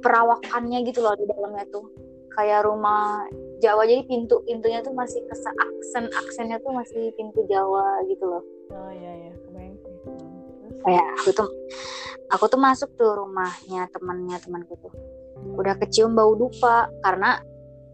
[0.02, 1.86] perawakannya gitu loh di dalamnya tuh
[2.34, 3.24] kayak rumah
[3.62, 8.42] Jawa jadi pintu pintunya tuh masih kesa aksen aksennya tuh masih pintu Jawa gitu loh.
[8.72, 9.32] Oh iya iya.
[9.46, 9.94] Kebayang sih.
[10.04, 10.80] Hmm.
[10.84, 11.48] kayak aku tuh
[12.32, 14.92] aku tuh masuk tuh rumahnya temannya temanku tuh.
[15.54, 17.40] Udah kecium bau dupa karena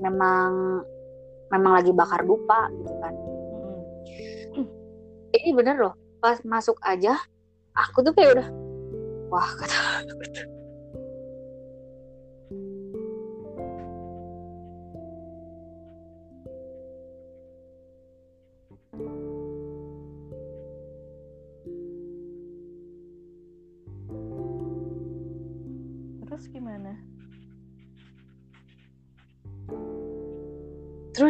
[0.00, 0.82] memang
[1.50, 3.14] memang lagi bakar dupa gitu kan.
[4.54, 4.66] Mm.
[5.34, 7.16] ini bener loh pas masuk aja
[7.74, 8.48] aku tuh kayak udah
[9.32, 10.59] wah kata aku tuh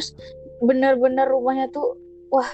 [0.00, 0.16] terus
[0.64, 1.92] bener-bener rumahnya tuh
[2.32, 2.48] wah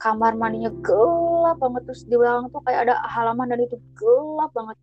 [0.00, 1.84] kamar mandinya gelap banget.
[1.92, 4.80] Terus di belakang tuh kayak ada halaman dan itu gelap banget.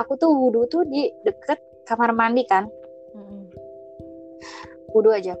[0.00, 2.64] Aku tuh wudhu tuh di deket kamar mandi kan.
[3.12, 3.52] Mm-mm.
[4.96, 5.36] wudhu aja.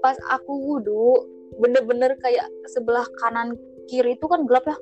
[0.00, 1.28] Pas aku wudhu
[1.60, 3.52] bener-bener kayak sebelah kanan
[3.92, 4.76] kiri itu kan gelap ya.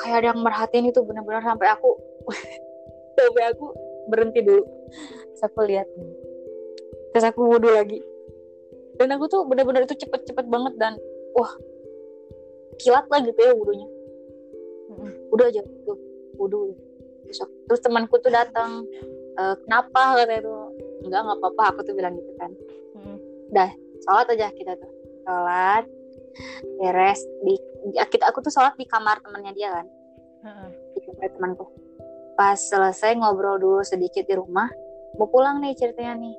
[0.00, 2.00] Kayak ada yang merhatiin itu bener-bener sampai aku
[3.20, 3.76] sampai aku
[4.08, 4.64] berhenti dulu.
[5.36, 5.84] Terus aku lihat.
[7.12, 8.15] Terus aku wudhu lagi
[8.96, 10.96] dan aku tuh bener-bener itu cepet-cepet banget dan
[11.36, 11.52] wah
[12.80, 13.88] kilat lah gitu ya wudhunya.
[15.32, 15.98] Udah aja tuh
[16.36, 16.72] wudhu.
[17.26, 18.86] Terus, aku- terus temanku tuh datang
[19.36, 20.16] "Eh, kenapa?
[20.22, 20.62] katanya tuh.
[21.04, 22.50] Enggak nggak apa-apa aku tuh bilang gitu kan.
[22.96, 23.16] Mm-mm.
[24.06, 24.92] sholat aja kita tuh.
[25.26, 25.84] Sholat
[26.80, 27.56] beres di
[27.96, 29.86] ya, kita aku tuh sholat di kamar temannya dia kan.
[30.46, 30.68] Heeh.
[30.96, 31.64] di kamar temanku.
[32.36, 34.68] Pas selesai ngobrol dulu sedikit di rumah
[35.16, 36.36] mau pulang nih ceritanya nih.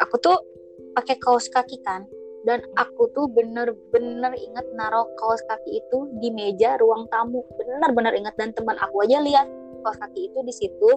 [0.00, 0.36] Aku tuh
[0.94, 2.06] pakai kaos kaki kan?
[2.44, 7.40] Dan aku tuh bener-bener inget naruh kaos kaki itu di meja ruang tamu.
[7.56, 8.36] Bener-bener inget.
[8.36, 9.48] Dan teman aku aja lihat
[9.80, 10.90] kaos kaki itu di situ.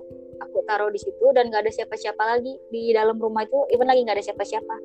[0.44, 3.64] Aku taruh di situ dan gak ada siapa-siapa lagi di dalam rumah itu.
[3.72, 4.76] Even lagi gak ada siapa-siapa.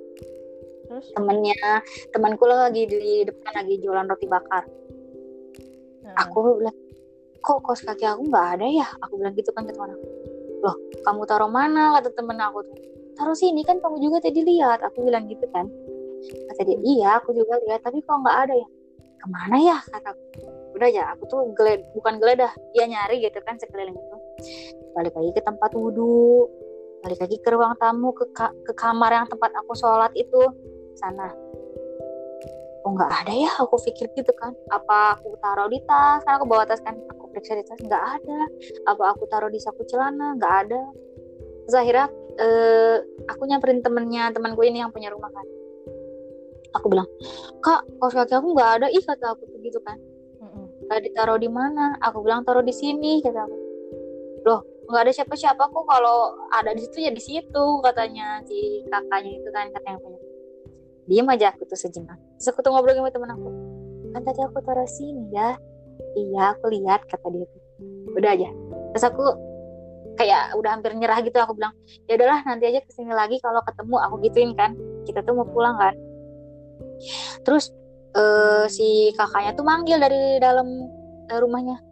[0.86, 1.06] Terus?
[1.18, 1.82] Temennya
[2.14, 4.64] temanku lagi di depan lagi jualan roti bakar.
[6.02, 6.18] Heeh.
[6.18, 6.76] aku bilang
[7.42, 8.88] kok kaos kaki aku nggak ada ya?
[9.06, 10.06] Aku bilang gitu kan ke teman aku.
[10.62, 11.98] Loh kamu taruh mana?
[11.98, 12.78] kata temen aku tuh
[13.18, 14.80] taruh sini kan kamu juga tadi lihat.
[14.92, 15.68] Aku bilang gitu kan.
[16.22, 18.68] Kata dia iya aku juga lihat tapi kok nggak ada ya?
[19.18, 19.76] Ke mana ya?
[19.78, 20.22] kata aku.
[20.72, 24.16] Udah aja aku tuh geled bukan geledah ya nyari gitu kan sekeliling itu.
[24.96, 26.48] Balik lagi ke tempat wudhu
[27.02, 30.42] balik lagi ke ruang tamu ke ka- ke kamar yang tempat aku sholat itu.
[30.94, 31.34] Sana.
[32.82, 33.50] Oh nggak ada ya?
[33.62, 34.54] aku pikir gitu kan.
[34.70, 36.22] Apa aku taruh di tas?
[36.22, 38.40] Kan aku bawa tas kan aku periksa di tas nggak ada.
[38.86, 40.38] Apa aku taruh di saku celana?
[40.38, 40.82] Nggak ada.
[41.66, 41.76] Terus
[42.38, 42.96] eh,
[43.28, 45.46] aku nyamperin temennya temanku ini yang punya rumah kan.
[46.72, 47.08] Aku bilang
[47.60, 48.86] kak kaos kaki aku nggak ada.
[48.88, 50.00] Ih kata aku tuh gitu kan
[50.92, 51.96] nggak ditaruh di mana?
[52.04, 53.56] Aku bilang taruh di sini kata aku.
[54.44, 54.60] Loh
[54.92, 55.84] nggak ada siapa-siapa kok.
[55.88, 60.20] Kalau ada di situ ya di situ katanya si kakaknya itu kan kata yang punya.
[61.08, 62.20] Diam aja aku tuh sejenak.
[62.36, 63.48] Terus aku tuh ngobrol sama temen aku.
[64.12, 65.56] Kan tadi aku taruh sini ya.
[66.12, 67.62] Iya aku lihat kata dia tuh.
[68.12, 68.52] Udah aja.
[68.92, 69.24] Terus aku
[70.22, 71.74] kayak udah hampir nyerah gitu aku bilang
[72.06, 75.46] ya udahlah nanti aja ke sini lagi kalau ketemu aku gituin kan kita tuh mau
[75.50, 75.94] pulang kan.
[77.42, 77.74] Terus
[78.14, 80.86] eh, si kakaknya tuh manggil dari dalam
[81.26, 81.82] eh, rumahnya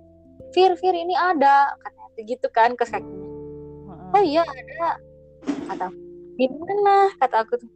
[0.55, 3.19] Fir Fir ini ada katanya gitu kan ke kakinya
[4.15, 4.99] oh iya ada
[5.67, 5.89] kata
[6.41, 7.13] di mana?
[7.21, 7.71] kata aku tuh.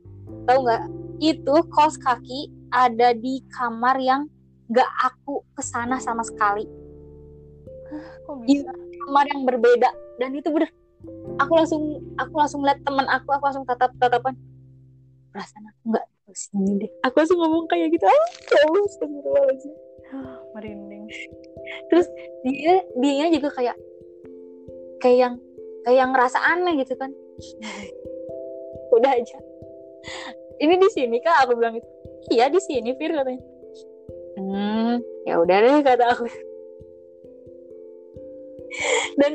[0.49, 0.83] Tahu nggak?
[1.21, 4.25] Itu kaos kaki ada di kamar yang
[4.73, 6.65] nggak aku ke sana sama sekali.
[8.25, 8.73] Kok di bisa?
[9.05, 10.71] kamar yang berbeda dan itu bener.
[11.43, 11.83] Aku langsung
[12.17, 14.35] aku langsung lihat teman aku aku langsung tatap tatapan.
[15.35, 16.91] Perasaan aku nggak sini deh.
[17.07, 19.73] Aku langsung ngomong kayak gitu ah ya Allah astagfirullahaladzim.
[20.55, 21.05] Merinding.
[21.93, 22.07] Terus
[22.47, 23.77] dia dia juga kayak
[25.03, 25.35] kayak yang
[25.85, 27.11] kayak yang ngerasa aneh gitu kan.
[28.97, 29.39] Udah aja.
[30.63, 31.89] Ini di sini kak aku bilang gitu.
[32.33, 33.43] Iya di sini Fir katanya.
[34.35, 36.25] Hmm ya udah deh kata aku.
[39.21, 39.33] Dan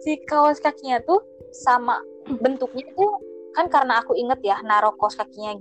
[0.00, 1.20] si kaos kakinya tuh
[1.52, 2.00] sama
[2.40, 3.10] bentuknya tuh
[3.52, 5.58] kan karena aku inget ya naruh kaos kakinya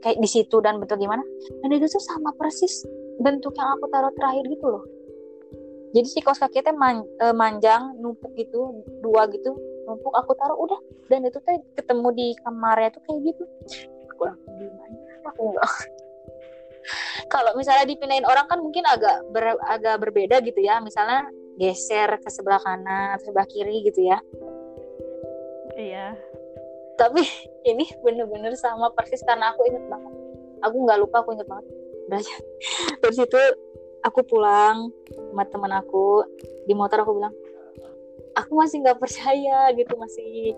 [0.00, 1.22] kayak di situ dan bentuk gimana
[1.60, 2.84] dan itu tuh sama persis
[3.20, 4.84] bentuk yang aku taruh terakhir gitu loh.
[5.90, 9.52] Jadi si kaos kaki teh man- eh, manjang numpuk gitu dua gitu
[9.84, 10.80] numpuk aku taruh udah.
[11.12, 13.44] Dan itu teh ketemu di kamarnya tuh kayak gitu.
[14.16, 15.00] Aku langsung diem aja.
[15.34, 15.68] Aku enggak
[17.32, 20.80] kalau misalnya dipindahin orang kan mungkin agak ber- agak berbeda gitu ya.
[20.80, 21.28] Misalnya
[21.60, 24.18] geser ke sebelah kanan atau sebelah kiri gitu ya.
[25.76, 26.16] Iya.
[26.96, 27.20] Tapi
[27.68, 30.14] ini bener-bener sama persis karena aku inget banget.
[30.64, 31.68] Aku nggak lupa aku inget banget.
[32.08, 32.36] Udah aja.
[33.04, 33.42] Terus itu
[34.00, 36.24] aku pulang sama teman aku
[36.64, 37.36] di motor aku bilang
[38.32, 40.56] aku masih nggak percaya gitu masih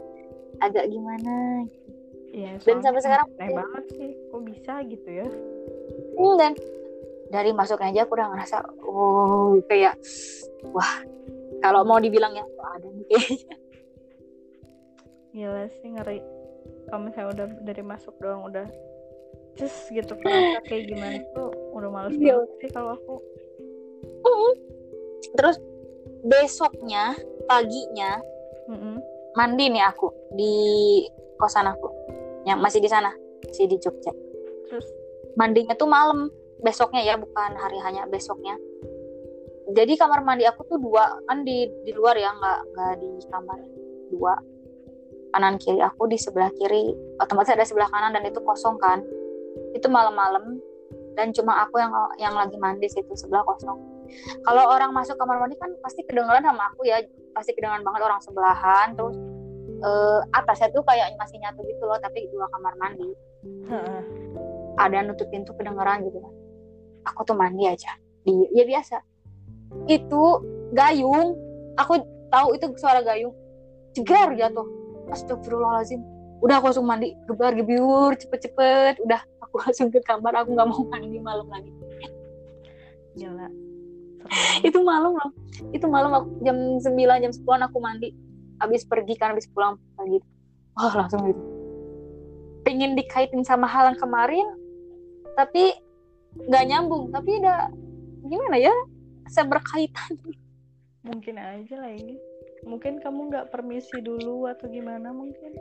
[0.62, 1.66] agak gimana?
[2.32, 5.28] Iya Dan sampai sekarang banget sih kok bisa gitu ya?
[6.16, 6.52] Hmm, dan
[7.32, 9.96] dari masuknya aja aku udah ngerasa oh kayak
[10.68, 11.00] wah
[11.64, 12.44] kalau mau dibilang ya
[12.76, 13.56] ada nih kayaknya.
[15.32, 16.18] Gila sih ngeri.
[16.90, 18.66] Kalau misalnya udah dari masuk doang udah
[19.56, 22.36] cus gitu kerasa kayak gimana tuh udah males Iya.
[22.36, 23.14] banget sih kalau aku.
[25.32, 25.56] Terus
[26.22, 27.16] besoknya
[27.48, 28.20] paginya
[28.68, 29.00] Mm-mm.
[29.34, 30.54] mandi nih aku di
[31.40, 31.88] kosan aku
[32.44, 33.10] yang masih di sana
[33.48, 34.12] masih di Jogja.
[34.68, 34.86] Terus?
[35.34, 36.28] Mandinya tuh malam
[36.62, 38.56] besoknya ya bukan hari hanya besoknya.
[39.72, 43.58] Jadi kamar mandi aku tuh dua kan di di luar ya nggak nggak di kamar.
[44.14, 44.34] Dua.
[45.32, 46.92] Kanan kiri aku di sebelah kiri.
[47.18, 49.02] Otomatis ada sebelah kanan dan itu kosong kan.
[49.74, 50.60] Itu malam-malam.
[51.12, 53.76] Dan cuma aku yang yang lagi mandi situ sebelah kosong.
[54.44, 57.00] Kalau orang masuk kamar mandi kan pasti kedengeran sama aku ya.
[57.32, 58.92] Pasti kedengeran banget orang sebelahan.
[58.92, 59.16] Terus
[59.80, 63.10] eh, atasnya tuh kayak masih nyatu gitu loh tapi dua kamar mandi.
[63.42, 64.02] Heeh.
[64.78, 66.32] ada nutup pintu kedengeran gitu kan
[67.06, 67.92] aku tuh mandi aja.
[68.22, 68.96] Di ya biasa.
[69.90, 70.42] Itu
[70.74, 71.36] gayung.
[71.78, 73.34] Aku tahu itu suara gayung.
[73.96, 74.66] Jegar jatuh.
[75.10, 76.00] Astagfirullahaladzim.
[76.42, 77.14] Udah aku langsung mandi.
[77.26, 79.02] Gebar gebiur cepet-cepet.
[79.02, 80.42] Udah aku langsung ke kamar.
[80.42, 81.70] Aku nggak mau mandi malam lagi.
[83.18, 83.48] Gila.
[84.66, 85.30] Itu malam loh.
[85.74, 88.14] Itu malam aku, jam 9 jam 10 aku mandi.
[88.62, 90.22] Habis pergi kan habis pulang pagi.
[90.78, 91.42] Wah langsung gitu.
[92.62, 94.46] Pengen dikaitin sama hal yang kemarin
[95.34, 95.74] tapi
[96.36, 97.12] nggak nyambung.
[97.12, 97.68] Tapi udah
[98.26, 98.74] gimana ya
[99.28, 100.16] seberkaitan.
[101.02, 102.16] Mungkin aja lagi
[102.62, 105.52] mungkin kamu nggak permisi dulu atau gimana mungkin?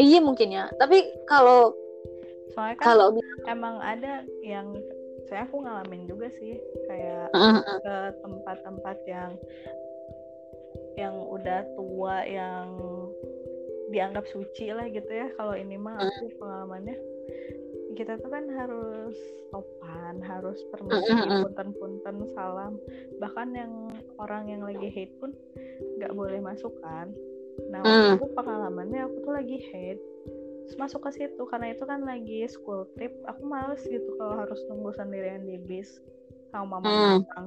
[0.00, 0.72] Iya mungkin ya.
[0.80, 1.76] Tapi kalau
[2.56, 3.08] soalnya kan kalau
[3.46, 4.72] emang ada yang
[5.28, 6.56] saya aku ngalamin juga sih.
[6.88, 7.30] Kayak
[7.84, 9.30] ke tempat-tempat yang
[10.96, 12.76] yang udah tua yang
[13.92, 15.28] dianggap suci lah gitu ya.
[15.36, 16.96] Kalau ini mah aku pengalamannya
[17.98, 19.16] kita tuh kan harus
[19.50, 21.10] sopan harus permisi
[21.42, 22.78] punten-punten salam.
[23.18, 23.72] Bahkan yang
[24.22, 25.34] orang yang lagi hate pun
[25.98, 27.10] nggak boleh masuk kan.
[27.70, 27.90] Nah Mm.
[27.90, 30.02] waktu itu pengalamannya aku tuh lagi hate
[30.66, 31.42] terus masuk ke situ.
[31.50, 35.98] Karena itu kan lagi school trip aku males gitu kalau harus nunggu sendirian di bis
[36.54, 37.10] sama mama Mm.
[37.26, 37.46] datang.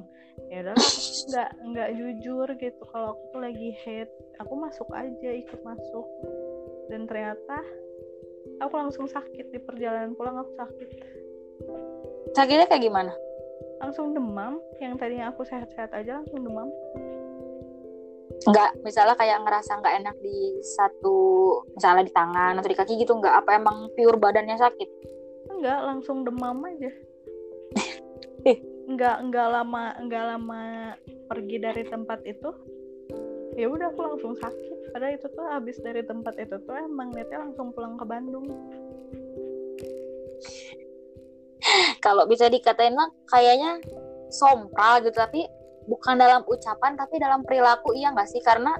[0.52, 1.00] Ya udah aku
[1.32, 2.82] nggak nggak jujur gitu.
[2.92, 6.08] Kalau aku tuh lagi hate aku masuk aja ikut masuk.
[6.92, 7.64] Dan ternyata
[8.60, 10.89] aku langsung sakit di perjalanan pulang aku sakit.
[12.34, 13.13] Sakitnya kayak gimana?
[13.82, 16.70] Langsung demam yang tadinya aku sehat-sehat aja langsung demam.
[18.44, 21.18] Nggak misalnya kayak ngerasa nggak enak di satu
[21.78, 23.46] misalnya di tangan atau di kaki gitu nggak.
[23.46, 24.89] Apa emang pure badannya sakit?
[25.54, 26.92] Enggak langsung demam aja.
[28.44, 28.60] Eh.
[28.84, 30.62] enggak enggak lama enggak lama
[31.32, 32.52] pergi dari tempat itu
[33.56, 37.42] ya udah aku langsung sakit padahal itu tuh habis dari tempat itu tuh emang niatnya
[37.50, 38.46] langsung pulang ke Bandung
[42.06, 43.82] kalau bisa dikatain mah kayaknya
[44.30, 45.50] sompral gitu tapi
[45.90, 48.78] bukan dalam ucapan tapi dalam perilaku iya nggak sih karena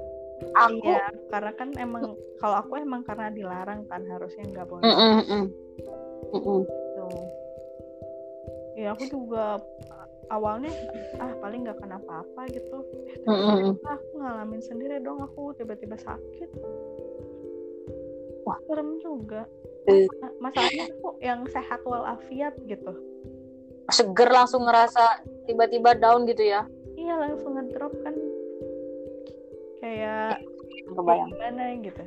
[0.54, 4.95] aku iya karena kan emang kalau aku emang karena dilarang kan harusnya nggak boleh Mm,
[4.95, 5.45] mm, mm.
[6.34, 6.62] Mm, mm.
[6.65, 7.08] gitu.
[8.73, 9.62] ya aku juga
[10.31, 10.71] awalnya
[11.19, 12.77] ah paling nggak kena apa-apa gitu.
[13.07, 16.49] Eh, ternyata aku ngalamin sendiri dong aku tiba-tiba sakit.
[18.43, 18.59] Wah.
[18.67, 19.47] serem juga.
[19.88, 20.07] Eh.
[20.19, 22.93] Ma- masalahnya aku yang sehat walafiat gitu.
[23.91, 26.67] Seger langsung ngerasa tiba-tiba down gitu ya?
[26.95, 28.15] Iya langsung ngedrop kan.
[29.83, 30.39] Kayak
[30.91, 31.29] kebayang.
[31.31, 32.03] gimana gitu.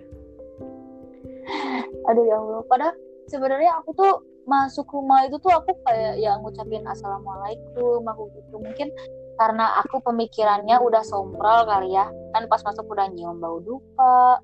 [2.08, 2.60] Aduh ya allah.
[2.64, 2.94] Padahal
[3.28, 4.14] sebenarnya aku tuh
[4.46, 8.62] masuk rumah itu tuh aku kayak ya ngucapin assalamualaikum aku gitu.
[8.62, 8.88] Mungkin
[9.36, 12.06] karena aku pemikirannya udah sompral kali ya.
[12.32, 14.40] Kan pas masuk udah nyium bau dupa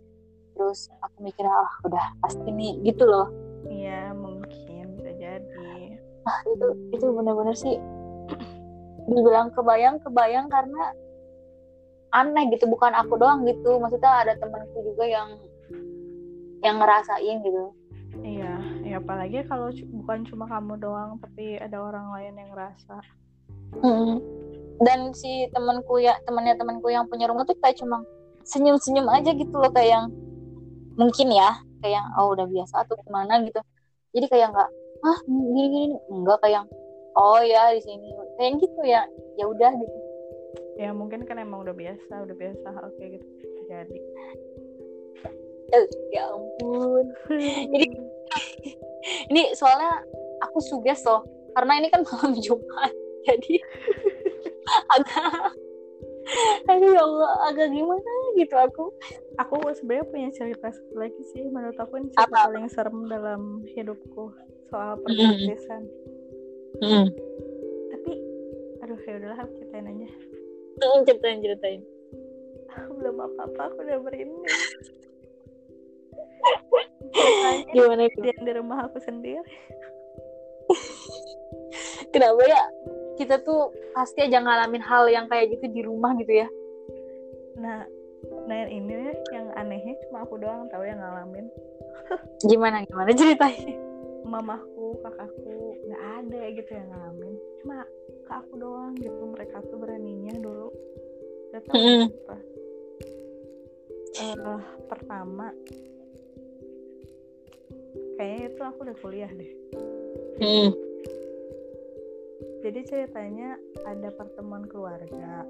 [0.52, 3.30] terus aku mikirnya ah udah pasti nih gitu loh.
[3.70, 5.96] Iya mungkin bisa jadi.
[6.26, 7.78] Ah itu itu bener-bener sih
[9.10, 10.92] dibilang kebayang kebayang karena
[12.12, 13.78] aneh gitu bukan aku doang gitu.
[13.78, 15.38] Maksudnya ada temanku juga yang
[16.60, 17.70] yang ngerasain gitu.
[18.20, 18.51] Iya
[18.92, 23.00] ya apalagi kalau bukan cuma kamu doang tapi ada orang lain yang ngerasa.
[23.72, 24.20] Mm.
[24.84, 28.04] dan si temanku ya temannya temanku yang punya rumah tuh kayak cuma
[28.44, 30.06] senyum-senyum aja gitu loh kayak yang
[31.00, 33.40] mungkin ya kayak yang oh udah biasa atau gimana?
[33.48, 33.64] gitu.
[34.12, 34.70] Jadi kayak nggak
[35.08, 36.66] ah gini gini enggak kayak yang
[37.16, 38.12] oh ya di sini.
[38.36, 39.02] Kayak gitu ya
[39.40, 39.98] ya udah gitu.
[40.76, 43.26] Ya mungkin kan emang udah biasa udah biasa hal kayak gitu
[45.72, 47.06] Eh, ya ampun.
[47.72, 48.11] Jadi-
[49.32, 50.02] ini soalnya
[50.42, 52.92] aku suges loh karena ini kan malam Jumat
[53.28, 53.54] jadi
[54.96, 55.52] agak
[56.70, 58.84] aduh ya Allah agak gimana gitu aku.
[59.42, 62.48] Aku sebenarnya punya cerita satu lagi sih menurut aku ini cerita Apa?
[62.48, 64.32] paling serem dalam hidupku
[64.70, 65.84] soal pergantian
[68.82, 70.08] aduh ya udahlah aku ceritain aja.
[71.06, 71.80] Ceritain ceritain.
[72.72, 74.42] Aku belum apa apa aku udah merinding
[77.74, 78.18] gimana itu?
[78.24, 79.42] dia di rumah aku sendiri.
[82.12, 82.62] Kenapa ya?
[83.16, 86.48] Kita tuh pasti aja ngalamin hal yang kayak gitu di rumah gitu ya.
[87.60, 87.84] Nah
[88.46, 91.46] nah yang ini yang anehnya cuma aku doang tahu yang ngalamin.
[92.48, 93.78] Gimana gimana ceritain
[94.22, 97.34] mamaku kakakku nggak ada gitu yang ngalamin.
[97.60, 97.76] Cuma
[98.24, 100.68] ke aku doang gitu mereka tuh beraninya dulu.
[101.52, 102.06] Gak tahu Mm-mm.
[102.08, 102.36] kenapa.
[104.12, 105.46] Eh, pertama
[108.22, 109.52] kayaknya itu aku udah kuliah deh.
[110.38, 110.70] Hmm.
[112.62, 115.42] jadi ceritanya ada pertemuan keluarga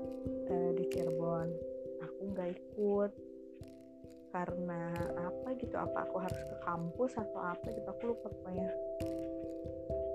[0.48, 1.52] eh, di Cirebon.
[2.00, 3.12] Aku nggak ikut
[4.32, 8.72] karena apa gitu apa aku harus ke kampus atau apa gitu aku lupa pokoknya.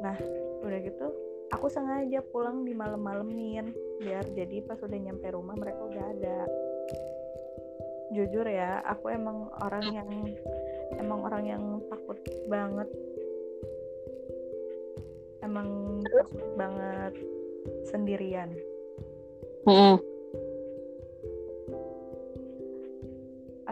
[0.01, 0.17] Nah
[0.65, 1.05] udah gitu
[1.53, 3.69] aku sengaja pulang di malam-malemin
[4.01, 6.39] biar jadi pas udah nyampe rumah mereka udah ada.
[8.09, 10.09] Jujur ya aku emang orang yang
[10.95, 12.89] emang orang yang takut banget.
[15.43, 17.13] Emang takut banget
[17.91, 18.51] sendirian.
[19.67, 19.99] Hmm.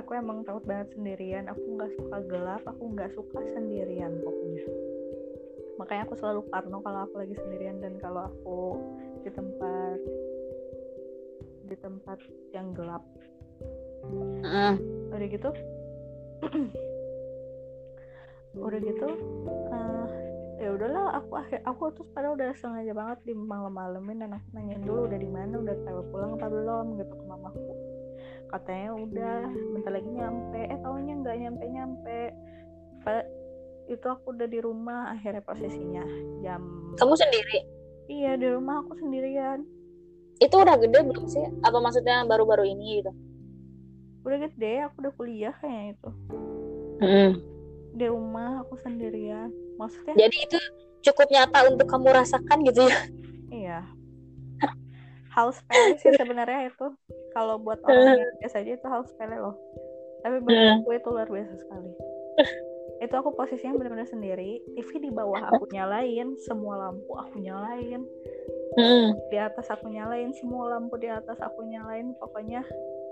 [0.05, 1.49] aku emang takut banget sendirian.
[1.49, 4.66] Aku nggak suka gelap aku nggak suka sendirian pokoknya.
[5.82, 8.59] Makanya aku selalu parno kalau aku lagi sendirian dan kalau aku
[9.26, 9.99] di tempat
[11.66, 12.20] di tempat
[12.53, 13.01] yang gelap.
[14.45, 14.78] Hmm.
[15.09, 15.49] udah gitu
[18.59, 19.07] udah gitu
[19.71, 20.07] eh,
[20.55, 24.83] ya udahlah aku akhir aku terus padahal udah sengaja banget di malam-malamin dan aku nanyain
[24.83, 27.73] dulu udah di mana udah tahu pulang apa belum gitu ke mamaku.
[28.47, 29.37] Katanya udah
[29.75, 30.61] bentar lagi nyampe.
[30.71, 32.19] Eh taunya nggak nyampe nyampe
[33.85, 36.01] itu aku udah di rumah akhirnya posisinya
[36.41, 36.61] jam
[36.97, 37.57] kamu sendiri?
[38.09, 39.61] Iya di rumah aku sendirian.
[40.41, 41.45] Itu udah gede belum sih?
[41.61, 43.11] Apa maksudnya baru-baru ini gitu?
[44.25, 46.09] Udah gede aku udah kuliah kayaknya itu.
[46.95, 47.31] Hmm.
[47.95, 50.57] Di rumah aku sendirian maksudnya jadi itu
[51.01, 52.99] cukup nyata untuk kamu rasakan gitu ya
[53.55, 53.79] Iya.
[55.31, 56.91] Hal sepele sih sebenarnya itu.
[57.31, 59.55] Kalau buat orang yang biasa aja itu hal sepele loh.
[60.21, 60.79] Tapi bagi Hmm.
[60.79, 61.91] aku itu luar biasa sekali.
[62.95, 64.59] itu aku posisinya benar-benar sendiri.
[64.75, 68.03] TV di bawah aku nyalain, semua lampu aku nyalain,
[68.75, 69.15] Hmm.
[69.27, 72.11] di atas aku nyalain, semua lampu di atas aku nyalain.
[72.19, 72.59] Pokoknya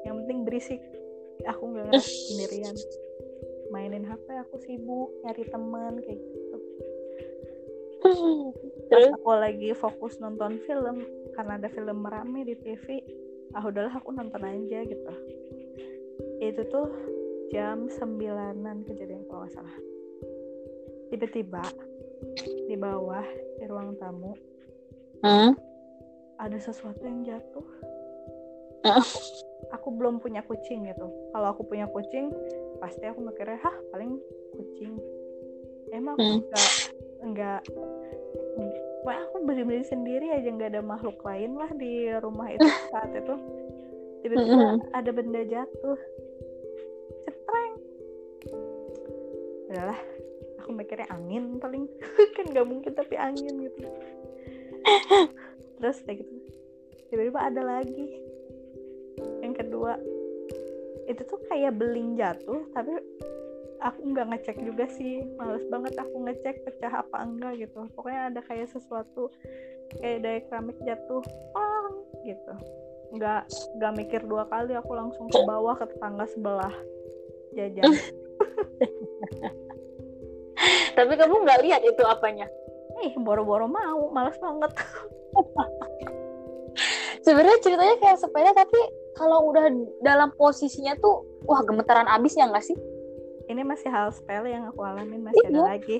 [0.03, 0.79] yang penting berisik.
[1.47, 2.03] Aku nggak ngerasa
[2.35, 2.75] sendirian.
[3.73, 6.57] Mainin HP aku sibuk, nyari teman kayak gitu.
[8.03, 8.19] pas
[8.93, 9.15] terus?
[9.17, 11.01] aku lagi fokus nonton film
[11.33, 13.01] karena ada film merame di TV
[13.57, 15.13] ah udahlah aku nonton aja gitu.
[16.37, 16.89] Itu tuh
[17.49, 19.77] jam sembilanan kejadian kalau nggak salah.
[21.09, 21.63] Tiba-tiba
[22.69, 23.25] di bawah
[23.57, 24.33] di ruang tamu
[25.23, 25.55] Hmm.
[26.35, 27.63] ada sesuatu yang jatuh.
[29.71, 31.07] Aku belum punya kucing gitu.
[31.31, 32.27] Kalau aku punya kucing
[32.83, 34.19] pasti aku mikirnya hah paling
[34.51, 34.99] kucing.
[35.95, 36.43] Emang aku Hmm.
[36.43, 36.69] nggak
[37.31, 37.61] nggak
[39.03, 42.63] Wah, aku berdiri sendiri aja nggak ada makhluk lain lah di rumah itu
[42.95, 43.35] saat itu.
[44.23, 45.99] Tiba-tiba ada benda jatuh.
[47.27, 47.73] Cetreng.
[49.67, 49.99] Adalah
[50.63, 51.83] aku mikirnya angin paling.
[52.39, 53.83] Kan nggak mungkin tapi angin gitu.
[55.83, 56.33] Terus kayak gitu.
[57.11, 58.07] Tiba-tiba ada lagi.
[59.43, 59.99] Yang kedua
[61.13, 62.97] itu tuh kayak beling jatuh tapi
[63.83, 65.21] aku nggak ngecek juga sih.
[65.35, 67.85] Males banget aku ngecek pecah apa enggak gitu.
[67.93, 69.29] Pokoknya ada kayak sesuatu
[69.99, 71.93] kayak dari keramik jatuh pang
[72.23, 72.53] gitu.
[73.13, 73.45] Nggak
[73.77, 76.73] nggak mikir dua kali aku langsung ke bawah ke tetangga sebelah.
[77.53, 77.85] Jajan.
[80.97, 82.47] Tapi kamu nggak lihat itu apanya?
[83.03, 84.71] Ih boro-boro mau males banget.
[87.25, 88.79] Sebenarnya ceritanya kayak sepeda tapi
[89.13, 89.69] kalau udah
[90.01, 92.77] dalam posisinya tuh wah gemetaran abis ya nggak sih?
[93.49, 95.63] Ini masih hal sepele yang aku alamin masih ada Iya.
[95.67, 95.97] lagi.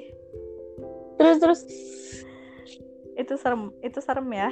[1.19, 1.61] Terus terus.
[3.13, 4.49] Itu serem itu serem ya.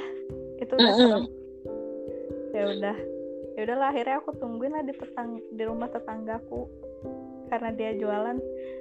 [0.62, 1.24] Itu udah serem.
[2.52, 2.96] Ya udah.
[3.52, 6.68] Ya udahlah akhirnya aku tungguin lah di tetang di rumah tetanggaku.
[7.50, 8.38] Karena dia jualan.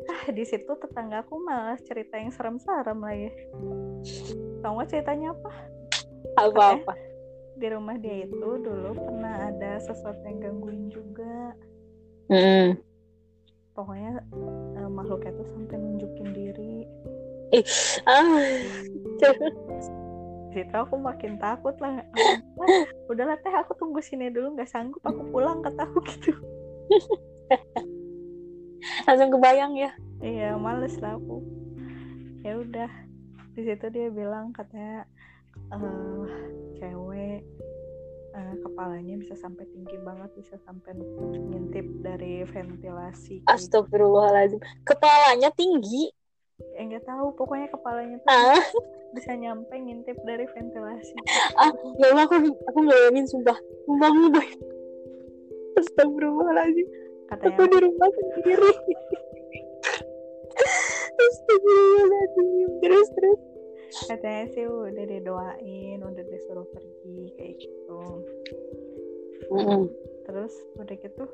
[0.08, 3.30] Ah di situ tetanggaku malah cerita yang serem-serem lagi.
[4.62, 5.52] Tau nggak ceritanya apa?
[6.38, 6.94] Apa apa
[7.62, 11.54] di rumah dia itu dulu pernah ada sesuatu yang gangguin juga.
[12.32, 12.80] Hmm.
[13.72, 14.24] pokoknya
[14.80, 16.76] eh, makhluknya tuh sampai nunjukin diri.
[18.08, 18.44] Ah.
[20.52, 22.04] Di situ aku makin takut lah.
[23.12, 24.56] Udahlah teh aku tunggu sini dulu.
[24.56, 26.32] Nggak sanggup aku pulang kata aku gitu.
[29.08, 29.92] Langsung kebayang ya.
[30.24, 31.44] Iya males lah aku.
[32.44, 32.92] Ya udah.
[33.56, 35.08] Di situ dia bilang katanya
[35.72, 36.28] eh
[36.76, 37.40] cewek
[38.36, 40.96] uh, kepalanya bisa sampai tinggi banget bisa sampai
[41.52, 43.48] ngintip dari ventilasi.
[43.48, 44.60] Astagfirullahaladzim.
[44.84, 46.12] Kepalanya tinggi?
[46.78, 48.62] Eh nggak tahu pokoknya kepalanya tuh ah.
[49.16, 51.16] bisa nyampe ngintip dari ventilasi.
[51.58, 53.58] Ah ya Allah aku aku nggak yakin sumpah
[53.88, 54.10] sumpah.
[54.12, 54.48] Mudah
[55.80, 56.88] Astagfirullahaladzim.
[57.32, 58.72] Katanya aku di rumah sendiri.
[61.26, 62.70] Astagfirullahaladzim.
[62.84, 63.40] Terus terus
[64.08, 68.02] katanya sih udah didoain udah disuruh pergi kayak gitu
[69.52, 69.84] Mm-mm.
[70.28, 71.26] terus udah gitu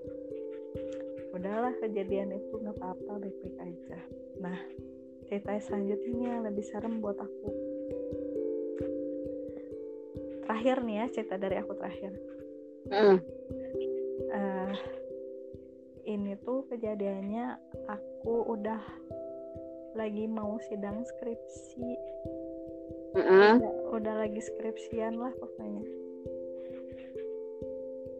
[1.38, 3.99] udahlah kejadian itu nggak apa-apa baik-baik aja
[4.41, 4.58] nah
[5.30, 7.49] cerita selanjutnya lebih serem buat aku
[10.47, 12.14] terakhir nih ya cerita dari aku terakhir
[12.88, 13.20] Mm.
[14.32, 14.76] eh
[16.08, 17.60] ini tuh kejadiannya
[17.91, 18.80] aku udah
[19.97, 21.97] lagi mau sidang skripsi.
[23.38, 23.58] Udah,
[23.94, 25.84] udah lagi skripsian lah pokoknya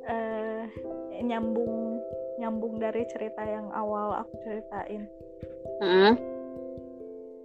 [0.08, 0.64] eh
[1.20, 2.00] nyambung
[2.40, 5.04] nyambung dari cerita yang awal aku ceritain
[5.84, 6.14] Mm-mm.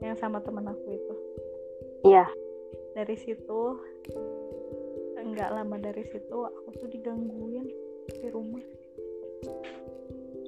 [0.05, 1.15] yang sama temen aku itu
[2.03, 2.27] Iya.
[2.95, 3.63] dari situ
[5.19, 7.67] enggak lama dari situ aku tuh digangguin
[8.11, 8.63] di rumah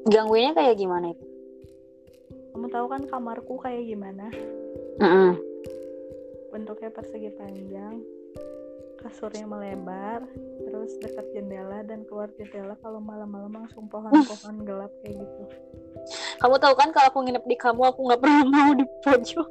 [0.05, 1.27] Gangguinnya kayak gimana itu?
[2.53, 4.31] kamu tahu kan kamarku kayak gimana
[5.03, 5.35] Mm-mm.
[6.55, 7.99] Bentuknya persegi panjang
[9.03, 10.23] kasurnya melebar
[10.63, 15.43] terus dekat jendela dan keluar jendela kalau malam-malam langsung pohon-pohon gelap kayak gitu
[16.39, 19.49] Kamu tahu kan kalau aku nginep di kamu aku nggak pernah mau di pojok.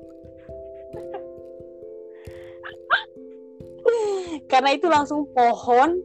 [4.52, 5.98] Karena itu langsung pohon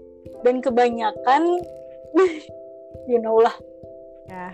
[0.46, 1.42] dan kebanyakan
[3.11, 3.53] you know lah.
[4.28, 4.53] ya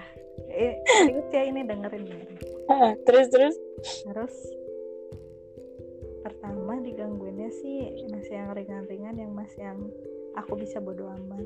[0.55, 2.39] eh, serius ya ini dengerin dengerin
[3.07, 3.57] terus terus.
[4.07, 4.35] terus
[6.25, 9.79] pertama digangguinnya sih masih yang ringan-ringan yang masih yang
[10.41, 11.45] aku bisa bodo amat.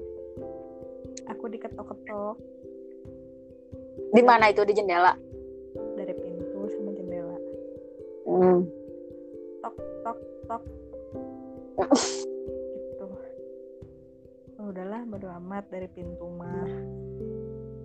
[1.34, 2.38] Aku diketok-ketok.
[4.14, 4.62] Di mana itu?
[4.62, 5.18] Di jendela?
[5.98, 7.38] dari pintu sama jendela.
[8.30, 8.62] Hmm.
[9.58, 9.76] tok
[10.06, 10.62] tok tok.
[12.78, 13.06] Gitu.
[14.62, 15.66] Oh, udahlah bodo amat.
[15.74, 16.70] Dari pintu mah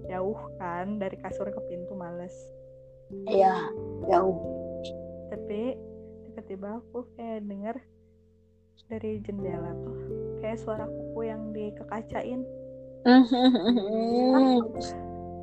[0.06, 1.02] jauh kan.
[1.02, 2.34] Dari kasur ke pintu males.
[3.30, 3.70] Iya,
[4.10, 4.38] jauh.
[5.30, 5.78] tapi
[6.34, 7.78] tiba-tiba aku kayak denger
[8.90, 9.98] dari jendela tuh
[10.42, 12.42] kayak suara kuku yang dikekacain.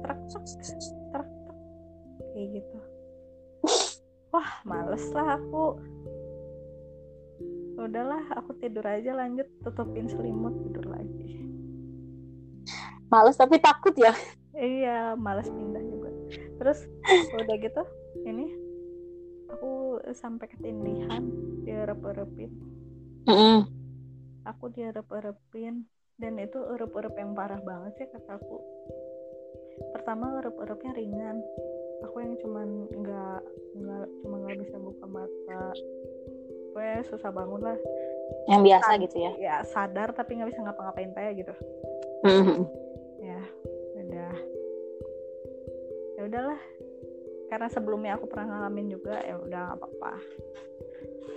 [0.03, 0.82] Truk truk truk
[1.14, 1.28] truk
[2.34, 2.78] kayak gitu.
[4.34, 5.78] Wah males lah aku.
[7.78, 11.47] Udahlah aku tidur aja lanjut tutupin selimut tidur lagi.
[13.14, 14.11] Males tapi takut ya.
[14.59, 16.11] iya males pindah juga.
[16.59, 16.82] Terus
[17.38, 17.82] udah gitu
[18.26, 18.69] ini
[19.51, 21.22] aku sampai ketindihan
[21.66, 22.51] diarep-arepin
[23.26, 23.66] Mm-mm.
[24.46, 25.84] aku diarep-arepin
[26.20, 28.61] dan itu erup-erup yang parah banget sih kataku
[29.88, 31.40] pertama erup-erupnya ringan.
[32.05, 33.40] Aku yang cuman nggak
[33.76, 35.64] nggak cuma nggak bisa buka mata.
[36.70, 37.78] Pokoknya susah bangun lah.
[38.46, 39.32] Yang biasa gitu ya.
[39.36, 41.55] ya sadar tapi nggak bisa ngapa-ngapain kayak gitu.
[42.24, 42.64] Mm-mm.
[43.20, 43.40] ya
[44.01, 44.34] udah.
[46.16, 46.61] Ya udahlah
[47.51, 50.14] karena sebelumnya aku pernah ngalamin juga ya udah nggak apa-apa.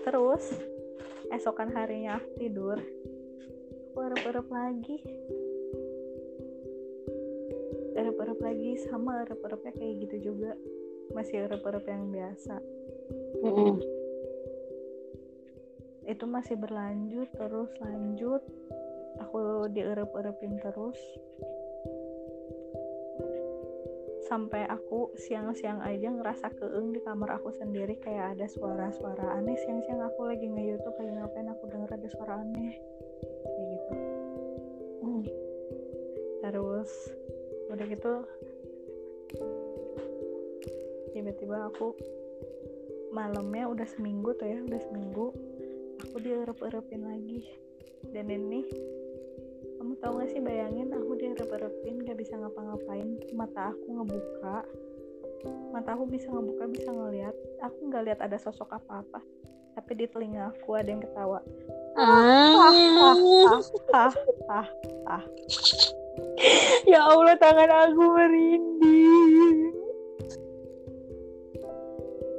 [0.05, 0.43] Terus
[1.33, 2.77] esokan harinya aku tidur
[3.93, 4.97] aku erup-erup lagi.
[7.93, 10.57] Erup-erup lagi sama erup-erupnya kayak gitu juga.
[11.13, 12.57] Masih erup-erup yang biasa.
[13.45, 13.77] Mm-mm.
[16.03, 18.41] itu masih berlanjut terus lanjut.
[19.21, 20.97] Aku dierup-erupin terus
[24.27, 29.55] sampai aku siang-siang aja ngerasa keeng di kamar aku sendiri kayak ada suara-suara aneh.
[29.67, 32.75] Siang-siang aku lagi nge-youtube lagi ngapain aku denger ada suara aneh.
[33.43, 33.93] Kayak gitu.
[36.43, 36.91] Terus
[37.71, 38.13] udah gitu
[41.13, 41.97] tiba-tiba aku
[43.13, 45.33] malamnya udah seminggu tuh ya udah seminggu
[46.03, 47.47] aku dierep-erepin lagi.
[48.11, 48.67] Dan ini
[49.83, 54.63] kamu tahu gak sih bayangin aku dierep-erepin gak bisa ngapa-ngapain mata aku ngebuka
[55.75, 59.19] mata aku bisa ngebuka bisa ngeliat aku nggak lihat ada sosok apa-apa
[59.75, 61.43] tapi di telinga aku ada yang ketawa
[61.99, 62.71] Ah.
[63.91, 64.13] ah
[64.47, 64.67] ah
[65.03, 65.23] ah
[66.87, 69.75] Ya Allah tangan aku merinding.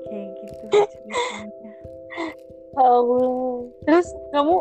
[0.09, 1.73] kayak gitu ceritanya
[2.73, 3.69] Ya Allah.
[3.85, 4.57] Terus kamu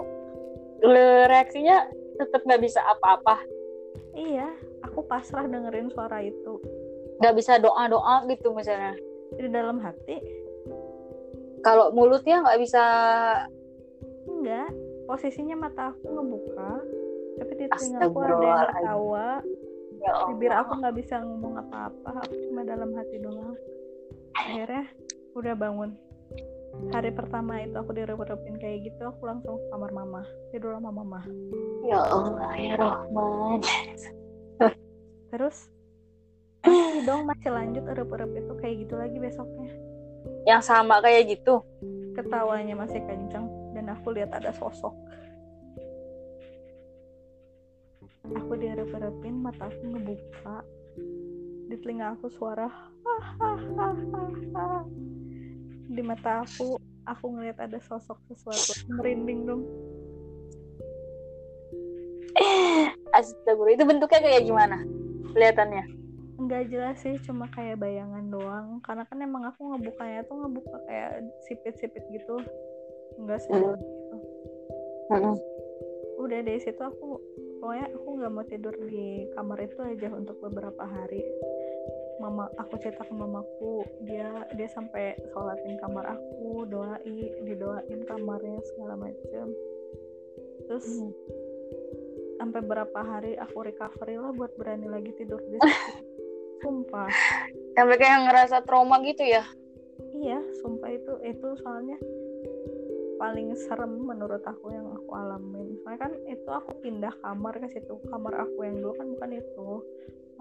[1.31, 1.88] reaksinya
[2.18, 3.41] tetap nggak bisa apa-apa,
[4.14, 4.49] iya
[4.86, 6.61] aku pasrah dengerin suara itu.
[7.22, 8.97] Nggak bisa doa-doa gitu misalnya.
[9.34, 10.22] di dalam hati?
[11.66, 12.84] Kalau mulutnya nggak bisa.
[14.24, 14.72] enggak
[15.03, 16.72] posisinya mata aku ngebuka
[17.39, 19.30] tapi di telinga aku ada yang ketawa.
[20.03, 23.55] Ya bibir aku nggak bisa ngomong apa-apa aku cuma dalam hati doang.
[24.36, 24.86] Akhirnya
[25.34, 25.97] udah bangun
[26.93, 30.21] hari pertama itu aku direpot-repotin kayak gitu aku langsung ke kamar mama.
[30.49, 31.21] Tidur sama mama.
[31.86, 33.59] Ya Allah ya Rahman.
[35.34, 35.74] Terus
[36.93, 39.69] masih dong masih lanjut erup-erup itu kayak gitu lagi besoknya.
[40.45, 41.65] Yang sama kayak gitu?
[42.13, 44.93] Ketawanya masih kencang dan aku lihat ada sosok.
[48.30, 50.61] Aku diarep-arepin mata aku ngebuka.
[51.67, 52.69] Di telinga aku suara
[53.01, 53.89] hahaha
[55.93, 58.73] di mata aku aku ngeliat ada sosok sesuatu.
[58.89, 59.63] Merinding dong.
[63.17, 64.77] Astagfirullah itu bentuknya kayak gimana?
[65.37, 65.85] Kelihatannya?
[66.41, 68.81] Nggak jelas sih cuma kayak bayangan doang.
[68.81, 72.41] Karena kan emang aku ngebukanya tuh ngebuka kayak sipit-sipit gitu.
[73.21, 73.53] Enggak sih.
[73.53, 74.03] Gitu
[75.11, 75.35] Mm-mm.
[76.23, 77.19] udah dari situ aku
[77.59, 81.21] pokoknya aku nggak mau tidur di kamar itu aja untuk beberapa hari
[82.22, 83.86] mama aku cerita ke mamaku.
[84.05, 89.47] Dia dia sampai sholatin kamar aku doain didoain kamarnya segala macem.
[90.70, 91.11] Terus Hmm.
[92.39, 95.64] sampai berapa hari aku recovery lah buat berani lagi tidur di situ.
[96.64, 97.11] Sumpah.
[97.76, 99.43] Sampai kayak ngerasa trauma gitu ya?
[100.14, 101.97] Iya sumpah itu itu soalnya
[103.20, 105.80] paling serem menurut aku yang aku alamin.
[105.84, 107.99] Soalnya kan itu aku pindah kamar ke situ.
[108.11, 109.70] Kamar aku yang dulu kan bukan itu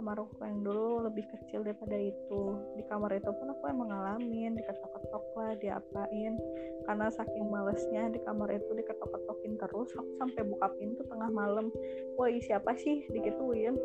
[0.02, 2.58] kamar aku yang dulu lebih kecil daripada itu.
[2.74, 6.34] Di kamar itu pun aku emang ngalamin diketok-ketok lah diapain.
[6.82, 11.70] Karena saking malesnya di kamar itu diketok-ketokin terus aku sampai buka pintu tengah malam.
[12.18, 13.06] Woi siapa sih?
[13.14, 13.78] Digituin.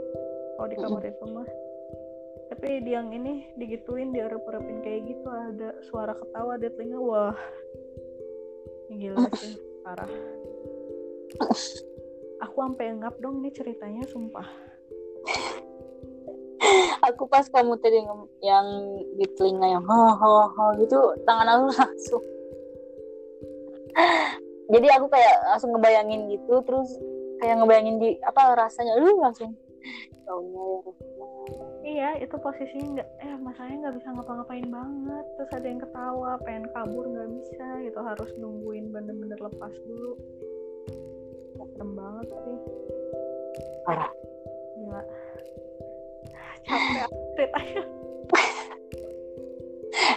[0.58, 1.46] Kalau di kamar itu mah.
[2.50, 5.30] Tapi di yang ini digituin diarep-arepin kayak gitu.
[5.30, 6.98] Ada suara ketawa di telinga.
[6.98, 7.38] Wah.
[8.90, 9.54] Gila sih
[9.86, 10.10] parah.
[12.42, 14.66] Aku sampai ngap dong ini ceritanya sumpah
[17.08, 18.68] aku pas kamu tadi ngom- yang
[19.16, 22.24] di telinga yang ho ho ho gitu tangan aku langsung.
[24.68, 26.90] Jadi aku kayak langsung ngebayangin gitu terus
[27.40, 29.56] kayak ngebayangin di apa rasanya lu langsung
[30.28, 30.84] ya Allah.
[30.84, 31.28] Ya
[31.88, 35.26] iya itu posisinya nggak eh masalahnya nggak bisa ngapa-ngapain banget.
[35.40, 40.14] Terus ada yang ketawa pengen kabur nggak bisa gitu harus nungguin bener-bener lepas dulu.
[41.56, 42.58] Serem banget sih.
[43.88, 44.12] Parah.
[44.78, 45.02] gila
[46.68, 47.84] capek ceritanya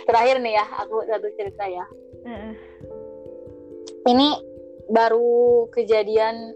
[0.07, 1.87] terakhir nih ya aku satu cerita ya.
[2.27, 2.55] Heeh.
[4.11, 4.29] ini
[4.91, 6.53] baru kejadian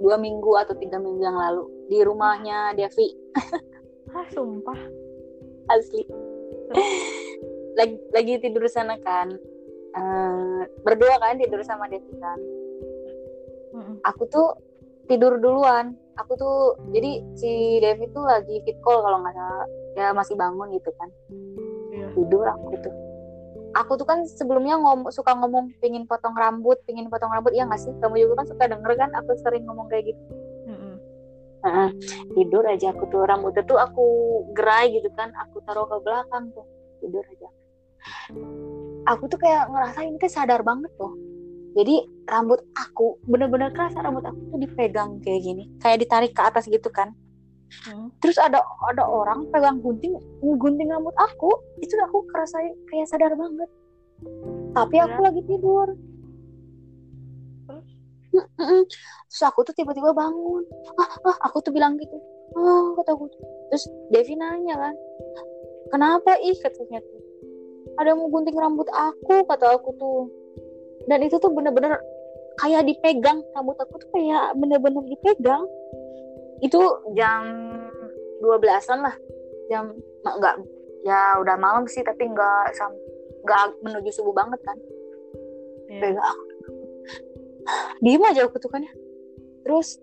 [0.00, 1.68] dua minggu atau tiga minggu yang lalu.
[1.92, 3.12] Di rumahnya Devi.
[4.14, 4.78] Ah sumpah.
[5.74, 6.06] Asli.
[7.78, 9.34] Lagi lagi tidur sana kan.
[9.94, 12.38] Eh, berdua kan tidur sama Devi kan.
[13.74, 13.98] Mm-mm.
[14.06, 14.54] aku tuh
[15.06, 15.96] tidur duluan.
[16.14, 19.66] Aku tuh jadi si Devi tuh lagi fit call kalau nggak salah.
[19.94, 21.08] Ya masih bangun gitu kan.
[21.94, 22.06] Iya.
[22.14, 22.94] tidur aku tuh.
[23.74, 27.50] Aku tuh kan sebelumnya ngom suka ngomong pingin potong rambut pingin potong rambut.
[27.54, 27.90] Ya nggak sih?
[27.98, 30.22] Kamu juga kan suka denger kan aku sering ngomong kayak gitu.
[31.64, 31.88] Heeh.
[32.38, 33.26] tidur aja aku tuh.
[33.26, 34.06] Rambutnya tuh aku
[34.54, 35.34] gerai gitu kan.
[35.46, 36.66] Aku taruh ke belakang tuh.
[37.02, 37.48] Tidur aja.
[39.10, 41.33] Aku tuh kayak ngerasa ini tuh sadar banget tuh
[41.74, 46.70] jadi rambut aku bener-bener kerasa rambut aku tuh dipegang kayak gini kayak ditarik ke atas
[46.70, 47.12] gitu kan.
[47.90, 48.06] Mm.
[48.22, 51.50] terus ada ada orang pegang gunting gunting rambut aku
[51.82, 53.66] itu aku kerasa kayak sadar banget.
[54.70, 55.88] Tapi aku lagi tidur.
[57.66, 58.46] Terus?
[59.26, 60.62] Terus aku tuh tiba-tiba bangun.
[61.02, 62.14] Ah, ah aku tuh bilang gitu.
[62.54, 63.26] Oh kata aku
[63.74, 64.94] terus Devi nanya kan
[65.90, 66.38] kenapa?
[66.38, 67.22] Ih katanya tuh.
[67.98, 70.30] Ada yang mau gunting rambut aku kata aku tuh
[71.10, 72.00] dan itu tuh bener-bener
[72.60, 73.44] kayak dipegang.
[73.52, 75.64] Rambut aku tuh kayak bener-bener dipegang.
[76.64, 76.80] Itu
[77.18, 77.44] jam
[78.40, 79.16] 12-an lah.
[79.68, 79.92] Jam
[80.24, 80.60] enggak
[81.04, 82.72] ya udah malam sih tapi enggak
[83.44, 84.76] enggak menuju subuh banget kan.
[85.88, 86.00] Iya.
[86.00, 86.44] pegang aku
[88.04, 88.92] diem aja aku tuh kan ya.
[89.64, 90.00] Terus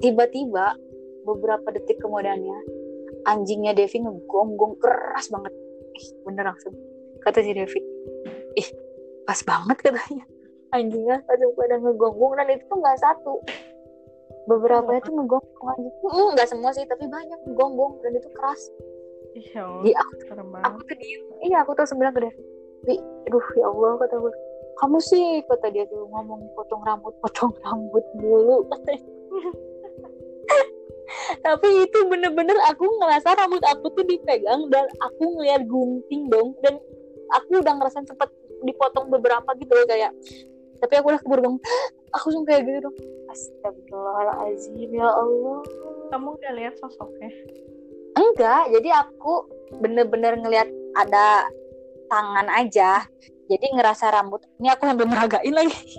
[0.00, 0.76] tiba-tiba
[1.24, 2.58] beberapa detik kemudiannya
[3.28, 5.52] anjingnya Devi ngegonggong keras banget.
[5.92, 6.72] Ih bener langsung
[7.22, 7.80] kata si Devi
[8.58, 8.68] ih
[9.28, 10.24] pas banget katanya.
[10.72, 13.34] Anjingnya langsung pada ngegonggong dan itu tuh nggak satu.
[14.48, 18.62] Beberapa itu ngegonggong anjing Mm, nggak semua sih tapi banyak ngegonggong dan itu keras.
[19.32, 20.12] Iya, di aku
[20.60, 21.24] aku tuh diem.
[21.40, 22.42] Iya aku tuh bilang ke Devi
[22.84, 22.96] Devi
[23.30, 24.32] aduh ya Allah kata gue
[24.82, 28.66] kamu sih kata dia tuh ngomong potong rambut potong rambut dulu
[31.46, 36.82] tapi itu bener-bener aku ngerasa rambut aku tuh dipegang dan aku ngeliat gunting dong dan
[37.38, 38.28] aku udah ngerasain sempet
[38.62, 40.10] dipotong beberapa gitu loh kayak
[40.82, 41.62] tapi aku udah keburu bangun
[42.12, 42.96] aku langsung kayak gitu dong.
[43.32, 45.64] Astagfirullahaladzim ya Allah.
[46.12, 47.32] Kamu gak lihat sosoknya?
[48.12, 49.48] Enggak jadi aku
[49.80, 51.48] bener-bener ngelihat ada
[52.12, 53.08] tangan aja
[53.48, 55.72] jadi ngerasa rambut ini aku sambil meragain lagi.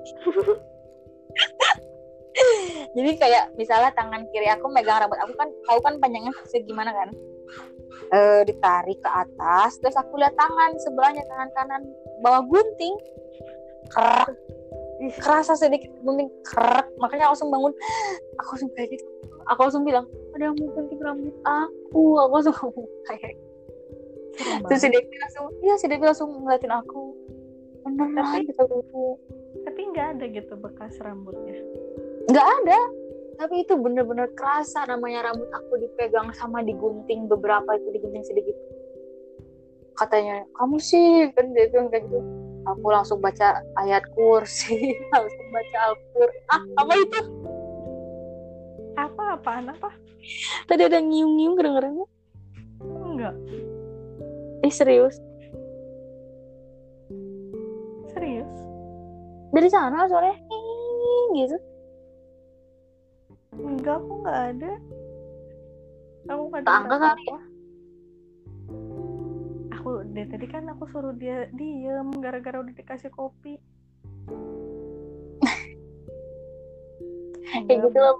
[2.94, 7.10] Jadi kayak misalnya tangan kiri aku megang rambut aku kan tahu kan panjangnya segimana kan
[8.14, 11.82] e, ditarik ke atas terus aku lihat tangan sebelahnya tangan kanan
[12.22, 12.96] bawah gunting.
[13.90, 14.32] Kerak
[15.20, 16.30] kerasa sedikit gunting.
[16.46, 17.74] Kerak makanya aku langsung bangun.
[18.42, 19.06] Aku langsung kayak gitu.
[19.46, 22.04] Aku langsung bilang ada yang mau gunting rambut aku?
[22.18, 22.56] Aku langsung
[23.10, 23.38] kayak
[24.66, 27.14] terus si Devi langsung iya si Devi langsung ngeliatin aku.
[27.86, 28.18] Beneran?
[28.18, 28.64] Tapi- gitu.
[28.66, 29.04] Aku
[29.64, 31.62] tapi nggak ada gitu bekas rambutnya?
[32.26, 32.80] Nggak ada
[33.38, 38.54] tapi itu bener-bener kerasa namanya rambut aku dipegang sama digunting beberapa itu digunting sedikit.
[39.98, 42.22] Katanya kamu sih kan dia bilang kayak gitu.
[42.64, 47.20] Aku langsung baca ayat kursi langsung baca Al-Qur'an ah apa itu?
[48.94, 49.90] Apa apaan apa?
[50.70, 52.06] Tadi ada nyium-nyium kedengerannya
[52.84, 53.36] enggak.
[54.64, 55.20] Eh serius?
[58.16, 58.54] Serius?
[59.52, 60.38] Dari sana soalnya
[61.34, 61.58] gitu
[63.62, 64.72] enggak aku nggak ada.
[66.32, 67.38] Aku nggak dengar angkat kali apa-apa.
[69.84, 73.60] aku dari tadi kan aku suruh dia diem gara-gara udah dikasih kopi.
[77.68, 78.16] Kayak gitu loh.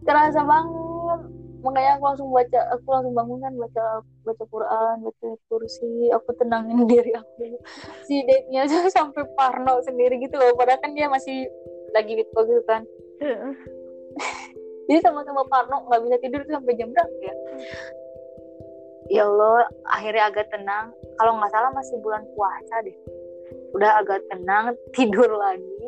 [0.00, 1.20] Kerasa banget.
[1.60, 6.08] Makanya aku langsung baca aku langsung bangun kan baca baca Quran baca kursi.
[6.08, 7.60] Aku tenangin diri aku
[8.08, 10.56] si Dave-nya aja sampai parno sendiri gitu loh.
[10.56, 11.52] Padahal kan dia masih
[11.92, 12.88] lagi gitu kan.
[14.88, 17.34] jadi sama-sama parno nggak bisa tidur tuh sampai jam berapa ya?
[19.10, 20.94] Ya Allah akhirnya agak tenang.
[21.18, 22.96] Kalau nggak salah masih bulan puasa deh.
[23.74, 25.86] Udah agak tenang tidur lagi.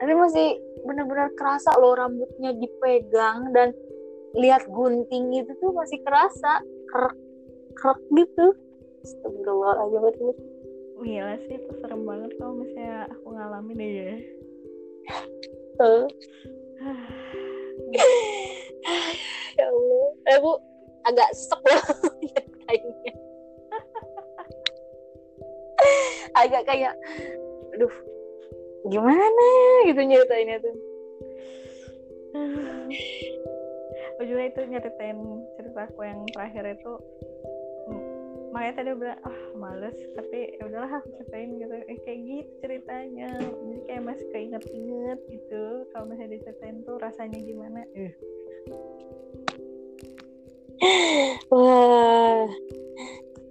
[0.00, 0.48] Tapi masih
[0.86, 3.76] benar-benar kerasa loh rambutnya dipegang dan
[4.38, 6.62] lihat gunting itu tuh masih kerasa.
[6.88, 7.16] Krek
[7.74, 8.54] krek gitu.
[9.00, 10.32] Astagfirullahaladzim betul.
[11.00, 14.14] Gila sih itu serem banget kalau misalnya aku ngalamin deh ya.
[15.74, 16.00] Betul.
[19.58, 20.08] Ya Allah.
[20.30, 20.52] Eh bu
[21.04, 21.84] agak sesek loh.
[26.40, 26.94] Agak kayak
[27.74, 27.92] aduh
[28.88, 29.48] gimana
[29.84, 30.76] gitu nyeritainnya tuh
[34.20, 35.18] ujungnya itu nyeritain
[35.56, 36.92] cerita aku yang terakhir itu
[38.50, 41.74] makanya tadi bilang ah males tapi ya udahlah aku ceritain gitu.
[41.86, 43.30] Eh, kayak gitu ceritanya.
[43.38, 45.62] Jadi kayak masih keinget-inget gitu
[45.94, 47.80] kalau misalnya diceritain tuh rasanya gimana.
[47.94, 48.12] Eh.
[51.54, 52.46] Wah.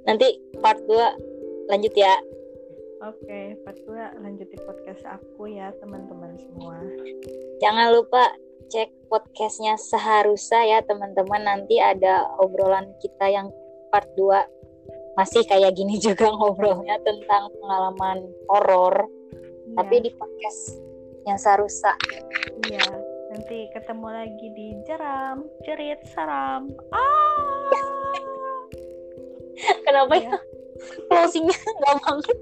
[0.04, 0.28] Nanti
[0.60, 2.16] part 2 lanjut ya.
[3.00, 6.84] Oke, part 2 lanjut di podcast aku ya teman-teman semua.
[7.64, 8.28] Jangan lupa
[8.68, 11.47] cek podcastnya seharusnya ya teman-teman.
[11.47, 13.47] Nanti ada obrolan kita yang
[13.88, 14.59] part 2
[15.20, 19.12] masih kayak gini juga ngobrolnya tentang pengalaman horor
[19.76, 20.80] tapi di podcast
[21.28, 21.94] yang seharusnya
[22.68, 22.84] Iya,
[23.32, 26.72] nanti ketemu lagi di Jeram, Jerit, Saram.
[26.92, 27.72] Ah!
[29.86, 30.32] kenapa Ya.
[30.32, 30.38] ya
[31.12, 32.38] closingnya nggak banget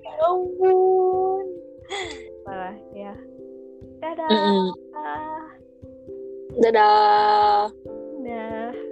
[0.00, 1.44] ya ampun
[2.94, 3.14] ya.
[4.02, 4.28] Dadah.
[4.30, 4.66] Mm-mm.
[6.58, 7.70] dadah
[8.22, 8.91] Nah.